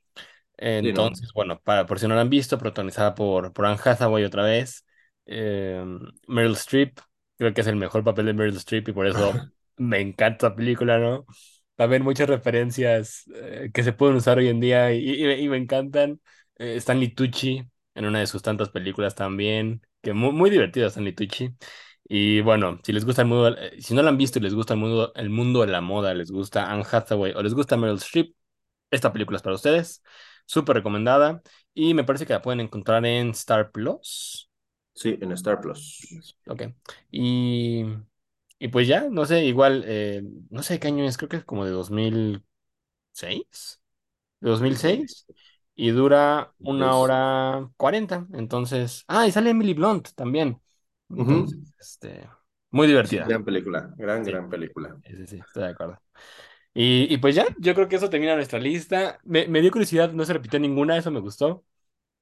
Sí, 0.81 0.93
no. 0.93 1.09
Entonces, 1.09 1.31
bueno, 1.33 1.61
para, 1.61 1.85
por 1.87 1.99
si 1.99 2.07
no 2.07 2.15
la 2.15 2.21
han 2.21 2.29
visto, 2.31 2.57
protagonizada 2.59 3.15
por, 3.15 3.53
por 3.53 3.65
Anne 3.65 3.79
Hathaway 3.83 4.23
otra 4.25 4.43
vez, 4.43 4.85
eh, 5.27 5.83
Meryl 6.27 6.53
Streep, 6.53 6.99
creo 7.37 7.53
que 7.53 7.61
es 7.61 7.67
el 7.67 7.77
mejor 7.77 8.03
papel 8.03 8.27
de 8.27 8.33
Meryl 8.33 8.57
Streep 8.57 8.89
y 8.89 8.93
por 8.93 9.07
eso 9.07 9.43
me 9.77 10.01
encanta 10.01 10.49
la 10.49 10.55
película, 10.55 10.99
¿no? 10.99 11.25
También 11.77 12.03
muchas 12.03 12.29
referencias 12.29 13.25
eh, 13.35 13.71
que 13.73 13.83
se 13.83 13.93
pueden 13.93 14.17
usar 14.17 14.39
hoy 14.39 14.49
en 14.49 14.61
día 14.61 14.93
y, 14.93 14.99
y- 15.11 15.31
y 15.45 15.49
me 15.49 15.57
encantan. 15.57 16.21
Eh, 16.57 16.77
Stanley 16.77 17.09
Tucci 17.15 17.63
en 17.95 18.05
una 18.05 18.19
de 18.19 18.27
sus 18.27 18.43
tantas 18.43 18.69
películas 18.71 19.15
también, 19.15 19.81
que 20.03 20.13
muy, 20.13 20.33
muy 20.33 20.49
divertida 20.51 20.87
Stanley 20.89 21.13
Tucci. 21.15 21.55
Y 22.09 22.41
bueno, 22.41 22.79
si 22.83 22.93
les 22.93 23.05
gusta 23.05 23.23
el 23.23 23.29
mundo, 23.29 23.49
eh, 23.57 23.81
si 23.81 23.93
no 23.95 24.01
la 24.03 24.09
han 24.09 24.17
visto 24.17 24.39
y 24.39 24.43
les 24.43 24.53
gusta 24.55 24.73
el 24.75 24.81
mundo, 24.81 25.13
el 25.15 25.29
mundo 25.31 25.61
de 25.61 25.67
la 25.67 25.81
moda, 25.81 26.13
les 26.15 26.31
gusta 26.31 26.71
Anne 26.71 26.85
Hathaway 26.91 27.33
o 27.35 27.43
les 27.43 27.53
gusta 27.53 27.77
Meryl 27.77 27.97
Streep, 27.97 28.35
esta 28.91 29.11
película 29.13 29.37
es 29.37 29.43
para 29.43 29.55
ustedes. 29.55 30.03
Súper 30.45 30.77
recomendada. 30.77 31.41
Y 31.73 31.93
me 31.93 32.03
parece 32.03 32.25
que 32.25 32.33
la 32.33 32.41
pueden 32.41 32.61
encontrar 32.61 33.05
en 33.05 33.29
Star 33.31 33.71
Plus. 33.71 34.49
Sí, 34.93 35.17
en 35.21 35.31
Star 35.33 35.61
Plus. 35.61 35.99
Ok. 36.47 36.63
Y, 37.11 37.83
y 38.59 38.69
pues 38.69 38.87
ya, 38.87 39.09
no 39.09 39.25
sé, 39.25 39.45
igual, 39.45 39.83
eh, 39.87 40.23
no 40.49 40.63
sé 40.63 40.79
qué 40.79 40.87
año 40.89 41.05
es, 41.05 41.17
creo 41.17 41.29
que 41.29 41.37
es 41.37 41.45
como 41.45 41.65
de 41.65 41.71
dos 41.71 41.91
mil 41.91 42.43
seis 43.13 43.81
De 44.41 44.49
dos 44.51 44.61
mil 44.61 44.77
Ujú. 44.77 44.77
seis 44.77 45.27
Y 45.75 45.91
dura 45.91 46.53
una 46.63 46.95
hora 46.97 47.69
cuarenta 47.77 48.27
Entonces, 48.33 49.05
ah, 49.09 49.27
y 49.27 49.31
sale 49.33 49.51
Emily 49.51 49.73
Blunt 49.75 50.09
también. 50.15 50.61
Entonces, 51.09 51.57
este, 51.79 52.29
muy 52.71 52.87
Sí, 53.01 53.17
divertida. 53.17 53.23
gran 53.23 53.43
película, 53.43 53.91
gran, 53.97 54.23
Sí, 54.23 54.31
gran 54.31 54.49
película. 54.49 55.01
sí, 55.03 55.17
sí, 55.17 55.27
sí, 55.27 55.37
estoy 55.39 55.63
de 55.63 55.69
acuerdo. 55.69 56.01
Y, 56.73 57.13
y 57.13 57.17
pues 57.19 57.35
ya, 57.35 57.47
yo 57.59 57.75
creo 57.75 57.87
que 57.89 57.97
eso 57.97 58.09
termina 58.11 58.35
nuestra 58.35 58.59
lista. 58.59 59.19
Me, 59.25 59.47
me 59.47 59.61
dio 59.61 59.71
curiosidad, 59.71 60.11
no 60.13 60.25
se 60.25 60.33
repitió 60.33 60.59
ninguna, 60.59 60.97
eso 60.97 61.11
me 61.11 61.21
gustó. 61.21 61.65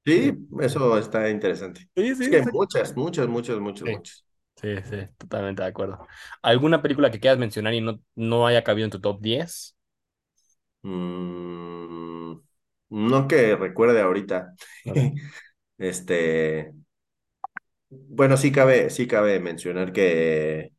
Sí, 0.04 0.32
Eh, 0.58 0.60
eso 0.60 0.96
está 0.98 1.28
interesante. 1.30 1.88
Sí, 1.96 2.14
sí, 2.14 2.24
Es 2.24 2.28
que 2.28 2.36
hay 2.36 2.42
muchas, 2.52 2.96
muchas, 2.96 3.26
muchas, 3.28 3.58
muchas, 3.58 3.86
Sí, 3.86 3.90
muchas. 3.90 4.25
Sí, 4.56 4.76
sí, 4.84 4.96
totalmente 5.18 5.62
de 5.62 5.68
acuerdo. 5.68 6.06
¿Alguna 6.42 6.82
película 6.82 7.10
que 7.10 7.20
quieras 7.20 7.38
mencionar 7.38 7.74
y 7.74 7.80
no, 7.80 8.00
no 8.14 8.46
haya 8.46 8.64
cabido 8.64 8.84
en 8.86 8.90
tu 8.90 9.00
top 9.00 9.20
diez 9.20 9.76
Mm, 10.82 12.40
no 12.90 13.28
que 13.28 13.56
recuerde 13.56 14.00
ahorita. 14.00 14.54
Este, 15.78 16.72
bueno, 17.88 18.36
sí 18.36 18.50
cabe, 18.52 18.90
sí 18.90 19.06
cabe 19.06 19.40
mencionar 19.40 19.92
que 19.92 20.72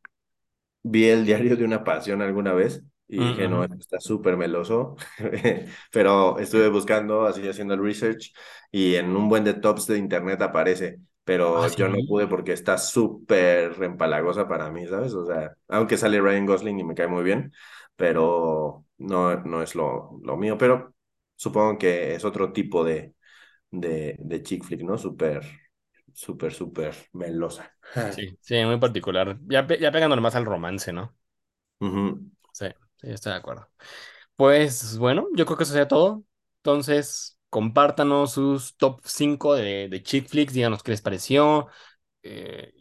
Vi 0.82 1.06
el 1.08 1.26
diario 1.26 1.56
de 1.56 1.64
una 1.64 1.84
pasión 1.84 2.22
alguna 2.22 2.54
vez 2.54 2.82
y 3.08 3.18
Mm, 3.18 3.22
dije, 3.26 3.48
no, 3.48 3.64
ujú. 3.64 3.64
esto 3.64 3.76
está 3.80 4.00
súper 4.00 4.36
meloso, 4.36 4.96
pero 5.92 6.38
estuve 6.40 6.68
buscando, 6.70 7.26
así 7.26 7.46
haciendo 7.48 7.74
el 7.74 7.82
research 7.84 8.32
y 8.72 8.94
en 8.96 9.16
un 9.16 9.28
buen 9.28 9.44
de 9.44 9.54
tops 9.54 9.86
de 9.88 9.98
internet 9.98 10.42
aparece, 10.42 11.00
Ah, 11.52 11.66
pero 11.66 11.74
yo 11.74 11.88
no 11.88 11.96
pude 12.06 12.26
porque 12.26 12.52
está 12.52 12.78
súper 12.78 13.82
empalagosa 13.82 14.48
para 14.48 14.70
mí, 14.70 14.86
¿sabes? 14.86 15.14
O 15.14 15.26
sea, 15.26 15.54
aunque 15.68 15.96
sale 15.96 16.20
Ryan 16.20 16.46
Gosling 16.46 16.78
y 16.80 16.84
me 16.84 16.94
cae 16.94 17.08
muy 17.08 17.24
bien, 17.24 17.52
pero 17.96 18.86
no, 18.98 19.36
no 19.44 19.62
es 19.62 19.74
lo, 19.74 20.18
lo 20.22 20.36
mío, 20.36 20.56
pero 20.58 20.94
supongo 21.36 21.78
que 21.78 22.14
es 22.14 22.24
otro 22.24 22.52
tipo 22.52 22.84
de, 22.84 23.14
de, 23.70 24.16
de 24.20 24.42
chick 24.42 24.64
flick, 24.64 24.82
¿no? 24.82 24.98
Súper, 24.98 25.44
súper, 26.14 26.52
súper 26.54 26.96
melosa. 27.14 27.74
Sí, 28.08 28.36
sí, 28.40 28.64
muy 28.64 28.78
particular. 28.78 29.38
Ya, 29.48 29.66
ya 29.66 29.92
pegándole 29.92 30.22
más 30.22 30.34
al 30.34 30.44
romance, 30.46 30.92
¿no? 30.92 31.16
Sí, 32.52 32.66
sí, 32.96 33.08
estoy 33.10 33.32
de 33.32 33.38
acuerdo. 33.38 33.68
Pues 34.36 34.98
bueno, 34.98 35.28
yo 35.36 35.46
creo 35.46 35.56
que 35.58 35.64
eso 35.64 35.72
sería 35.74 35.88
todo. 35.88 36.24
Entonces, 36.58 37.37
compártanos 37.50 38.32
sus 38.32 38.76
top 38.76 39.00
5 39.04 39.54
de, 39.54 39.88
de 39.88 40.02
chick 40.02 40.28
flicks, 40.28 40.52
díganos 40.54 40.82
qué 40.82 40.92
les 40.92 41.02
pareció. 41.02 41.68
Eh, 42.22 42.74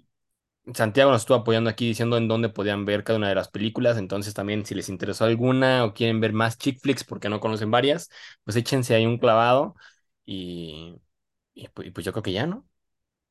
Santiago 0.73 1.11
nos 1.11 1.21
estuvo 1.21 1.37
apoyando 1.37 1.69
aquí 1.69 1.87
diciendo 1.87 2.17
en 2.17 2.27
dónde 2.27 2.49
podían 2.49 2.85
ver 2.85 3.03
cada 3.05 3.17
una 3.17 3.29
de 3.29 3.35
las 3.35 3.47
películas, 3.49 3.97
entonces 3.97 4.33
también 4.33 4.65
si 4.65 4.75
les 4.75 4.89
interesó 4.89 5.23
alguna 5.25 5.85
o 5.85 5.93
quieren 5.93 6.19
ver 6.19 6.33
más 6.33 6.57
chick 6.57 6.81
flicks 6.81 7.03
porque 7.05 7.29
no 7.29 7.39
conocen 7.39 7.71
varias, 7.71 8.09
pues 8.43 8.57
échense 8.57 8.93
ahí 8.93 9.05
un 9.05 9.17
clavado 9.17 9.75
y, 10.25 10.95
y 11.55 11.67
pu- 11.69 11.85
y 11.87 11.91
pues 11.91 12.05
yo 12.05 12.11
creo 12.13 12.23
que 12.23 12.33
ya, 12.33 12.47
¿no? 12.47 12.67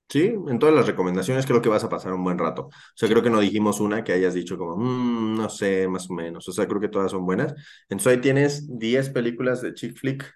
Sí, 0.08 0.20
en 0.48 0.58
todas 0.60 0.72
las 0.74 0.86
recomendaciones 0.86 1.46
creo 1.46 1.60
que 1.60 1.68
vas 1.68 1.82
a 1.82 1.88
pasar 1.88 2.12
un 2.12 2.22
buen 2.22 2.38
rato. 2.38 2.66
O 2.66 2.70
sea, 2.94 3.08
creo 3.08 3.22
que 3.24 3.30
no 3.30 3.40
dijimos 3.40 3.80
una 3.80 4.04
que 4.04 4.12
hayas 4.12 4.34
dicho 4.34 4.56
como, 4.56 4.76
"Mm, 4.76 5.36
no 5.36 5.48
sé, 5.50 5.88
más 5.88 6.08
o 6.08 6.14
menos. 6.14 6.48
O 6.48 6.52
sea, 6.52 6.66
creo 6.68 6.80
que 6.80 6.88
todas 6.88 7.10
son 7.10 7.26
buenas. 7.26 7.54
Entonces 7.88 8.12
ahí 8.14 8.20
tienes 8.20 8.78
10 8.78 9.10
películas 9.10 9.62
de 9.62 9.74
chick 9.74 9.96
flick 9.98 10.32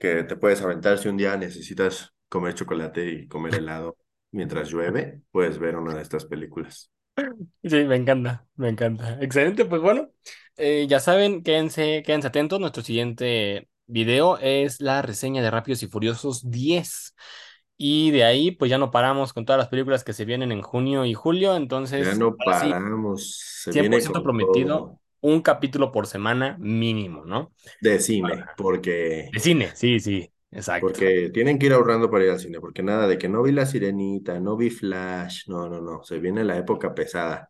que 0.00 0.24
te 0.24 0.36
puedes 0.36 0.62
aventar 0.62 0.98
si 0.98 1.08
un 1.08 1.18
día 1.18 1.36
necesitas 1.36 2.14
comer 2.28 2.54
chocolate 2.54 3.08
y 3.08 3.28
comer 3.28 3.56
helado 3.56 3.98
mientras 4.32 4.70
llueve, 4.70 5.22
puedes 5.30 5.58
ver 5.60 5.76
una 5.76 5.94
de 5.94 6.02
estas 6.02 6.24
películas. 6.24 6.90
Sí, 7.62 7.84
me 7.84 7.96
encanta, 7.96 8.46
me 8.56 8.70
encanta. 8.70 9.18
Excelente, 9.20 9.66
pues 9.66 9.82
bueno, 9.82 10.10
eh, 10.56 10.86
ya 10.88 10.98
saben, 11.00 11.42
quédense, 11.42 12.02
quédense 12.04 12.28
atentos. 12.28 12.58
Nuestro 12.58 12.82
siguiente 12.82 13.68
video 13.86 14.38
es 14.38 14.80
la 14.80 15.02
reseña 15.02 15.42
de 15.42 15.50
Rápidos 15.50 15.82
y 15.82 15.86
Furiosos 15.88 16.50
10. 16.50 17.14
Y 17.76 18.10
de 18.12 18.24
ahí, 18.24 18.50
pues 18.50 18.70
ya 18.70 18.78
no 18.78 18.90
paramos 18.90 19.32
con 19.32 19.44
todas 19.44 19.58
las 19.58 19.68
películas 19.68 20.04
que 20.04 20.12
se 20.12 20.24
vienen 20.24 20.52
en 20.52 20.62
junio 20.62 21.04
y 21.04 21.14
julio. 21.14 21.54
Ya 21.54 21.56
Entonces, 21.56 22.14
no 22.14 22.36
ahora 22.38 22.60
sí, 22.60 22.70
paramos, 22.70 23.36
se 23.38 23.72
viene 23.72 24.00
ciento 24.00 24.22
con 24.22 24.22
prometido, 24.22 24.78
todo 24.78 24.99
un 25.20 25.42
capítulo 25.42 25.92
por 25.92 26.06
semana 26.06 26.56
mínimo, 26.60 27.24
¿no? 27.24 27.52
de 27.80 27.98
cine, 28.00 28.50
porque 28.56 29.32
De 29.32 29.40
cine, 29.40 29.72
sí, 29.76 30.00
sí, 30.00 30.32
exacto. 30.52 31.00
Porque 31.02 31.30
tienen 31.32 31.58
que 31.58 31.66
ir 31.66 31.72
ahorrando 31.74 32.10
para 32.10 32.24
ir 32.24 32.30
al 32.30 32.40
cine, 32.40 32.58
porque 32.60 32.82
nada 32.82 33.06
de 33.06 33.18
que 33.18 33.28
no 33.28 33.42
vi 33.42 33.52
La 33.52 33.66
Sirenita, 33.66 34.40
no 34.40 34.56
vi 34.56 34.70
Flash, 34.70 35.46
no, 35.48 35.68
no, 35.68 35.80
no, 35.80 36.02
se 36.04 36.18
viene 36.18 36.42
la 36.44 36.56
época 36.56 36.94
pesada. 36.94 37.48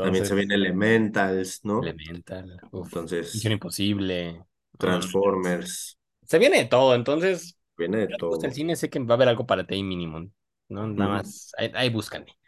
También 0.00 0.24
se 0.26 0.34
Entonces, 0.34 0.36
viene 0.36 0.54
Elementals, 0.56 1.64
¿no? 1.64 1.98
Elemental, 1.98 2.62
uf, 2.72 2.90
Misión 3.32 3.52
Entonces, 3.52 3.54
Imposible. 3.54 4.44
no, 4.80 4.98
no, 4.98 5.08
no. 5.08 5.18
Transformers, 5.18 5.96
Se 6.26 6.38
viene 6.38 6.58
de 6.58 6.64
todo, 6.66 6.94
entonces, 6.94 7.58
viene 7.76 7.98
de 7.98 8.08
gusta 8.28 8.46
el 8.46 8.54
todo. 8.54 8.54
cine, 8.54 8.76
sé 8.76 8.90
que 8.90 9.00
va 9.00 9.14
a 9.14 9.16
haber 9.16 9.28
algo 9.28 9.46
para 9.46 9.66
ti 9.66 9.82
mínimo, 9.82 10.20
¿no? 10.68 10.88
Nada 10.88 11.10
Ujú. 11.18 11.18
más, 11.18 11.52
ahí, 11.58 11.72
ahí 11.74 11.90
búscame. 11.90 12.38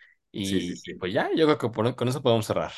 Sí, 0.43 0.61
sí, 0.61 0.77
Y, 0.77 0.83
y 0.85 0.95
sí. 0.95 0.95
pues 0.97 1.13
ya, 1.15 1.31
yo 1.37 1.47
creo 1.47 1.59
que 1.59 1.69
por- 1.71 1.97
con 1.97 2.09
eso 2.09 2.23
podemos 2.23 2.47
cerrar. 2.47 2.73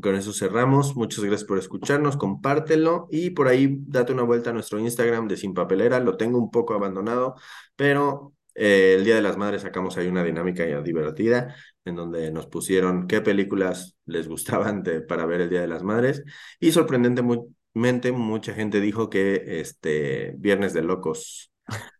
Con 0.00 0.14
eso 0.14 0.32
cerramos. 0.32 0.96
Muchas 0.96 1.20
gracias 1.24 1.44
por 1.44 1.58
escucharnos. 1.58 2.16
Compártelo 2.16 3.08
y 3.10 3.30
por 3.30 3.48
ahí 3.48 3.76
date 3.86 4.12
una 4.12 4.22
vuelta 4.22 4.50
a 4.50 4.52
nuestro 4.54 4.78
Instagram 4.80 5.28
de 5.28 5.36
Sin 5.36 5.52
Papelera. 5.52 6.00
Lo 6.00 6.16
tengo 6.16 6.38
un 6.38 6.50
poco 6.50 6.72
abandonado, 6.74 7.34
pero 7.76 8.34
eh, 8.54 8.94
el 8.96 9.04
Día 9.04 9.16
de 9.16 9.22
las 9.22 9.36
Madres 9.36 9.62
sacamos 9.62 9.96
ahí 9.98 10.06
una 10.08 10.24
dinámica 10.24 10.64
divertida 10.82 11.54
en 11.84 11.96
donde 11.96 12.30
nos 12.32 12.46
pusieron 12.46 13.06
qué 13.06 13.20
películas 13.20 13.96
les 14.06 14.28
gustaban 14.28 14.82
de- 14.82 15.02
para 15.02 15.26
ver 15.26 15.42
el 15.42 15.50
Día 15.50 15.60
de 15.60 15.68
las 15.68 15.82
Madres 15.82 16.22
y 16.58 16.72
sorprendentemente 16.72 18.12
mucha 18.12 18.54
gente 18.54 18.80
dijo 18.80 19.10
que 19.10 19.60
este 19.60 20.34
Viernes 20.38 20.72
de 20.72 20.82
Locos. 20.82 21.50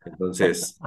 Entonces, 0.04 0.78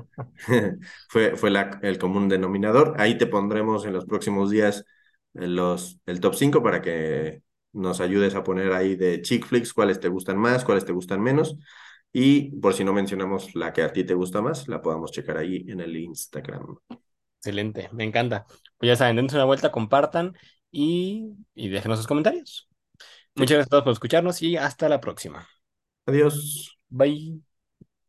fue, 1.10 1.36
fue 1.36 1.50
la- 1.52 1.80
el 1.84 1.98
común 1.98 2.30
denominador. 2.30 2.94
Ahí 2.98 3.18
te 3.18 3.28
pondremos 3.28 3.86
en 3.86 3.94
los 3.94 4.06
próximos 4.06 4.50
días 4.52 4.86
los, 5.36 6.00
el 6.06 6.20
top 6.20 6.36
5 6.36 6.64
para 6.64 6.82
que 6.82 7.44
nos 7.74 8.02
ayudes 8.02 8.36
a 8.36 8.44
poner 8.44 8.72
ahí 8.74 8.96
de 8.96 9.22
chick 9.22 9.46
flicks 9.46 9.74
cuáles 9.74 10.00
te 10.00 10.08
gustan 10.10 10.38
más, 10.38 10.64
cuáles 10.66 10.86
te 10.86 10.94
gustan 10.94 11.22
menos. 11.22 11.58
Y 12.14 12.52
por 12.62 12.74
si 12.74 12.84
no 12.86 12.94
mencionamos 12.94 13.54
la 13.56 13.74
que 13.74 13.84
a 13.84 13.92
ti 13.92 14.06
te 14.06 14.14
gusta 14.14 14.42
más, 14.42 14.68
la 14.70 14.82
podamos 14.82 15.12
checar 15.12 15.38
ahí 15.38 15.66
en 15.68 15.82
el 15.82 15.96
Instagram. 15.98 16.78
Excelente, 17.40 17.90
me 17.94 18.04
encanta. 18.04 18.46
Pues 18.78 18.88
ya 18.90 18.96
saben, 18.96 19.16
dense 19.18 19.36
una 19.36 19.46
vuelta, 19.46 19.72
compartan 19.72 20.36
y, 20.72 21.34
y 21.54 21.70
déjenos 21.70 22.00
sus 22.00 22.08
comentarios. 22.08 22.68
Muchas 23.36 23.56
gracias 23.58 23.68
a 23.68 23.72
todos 23.72 23.84
por 23.86 23.94
escucharnos 23.94 24.42
y 24.42 24.58
hasta 24.58 24.90
la 24.90 25.02
próxima. 25.02 25.48
Adiós. 26.08 26.78
Bye. 26.90 27.45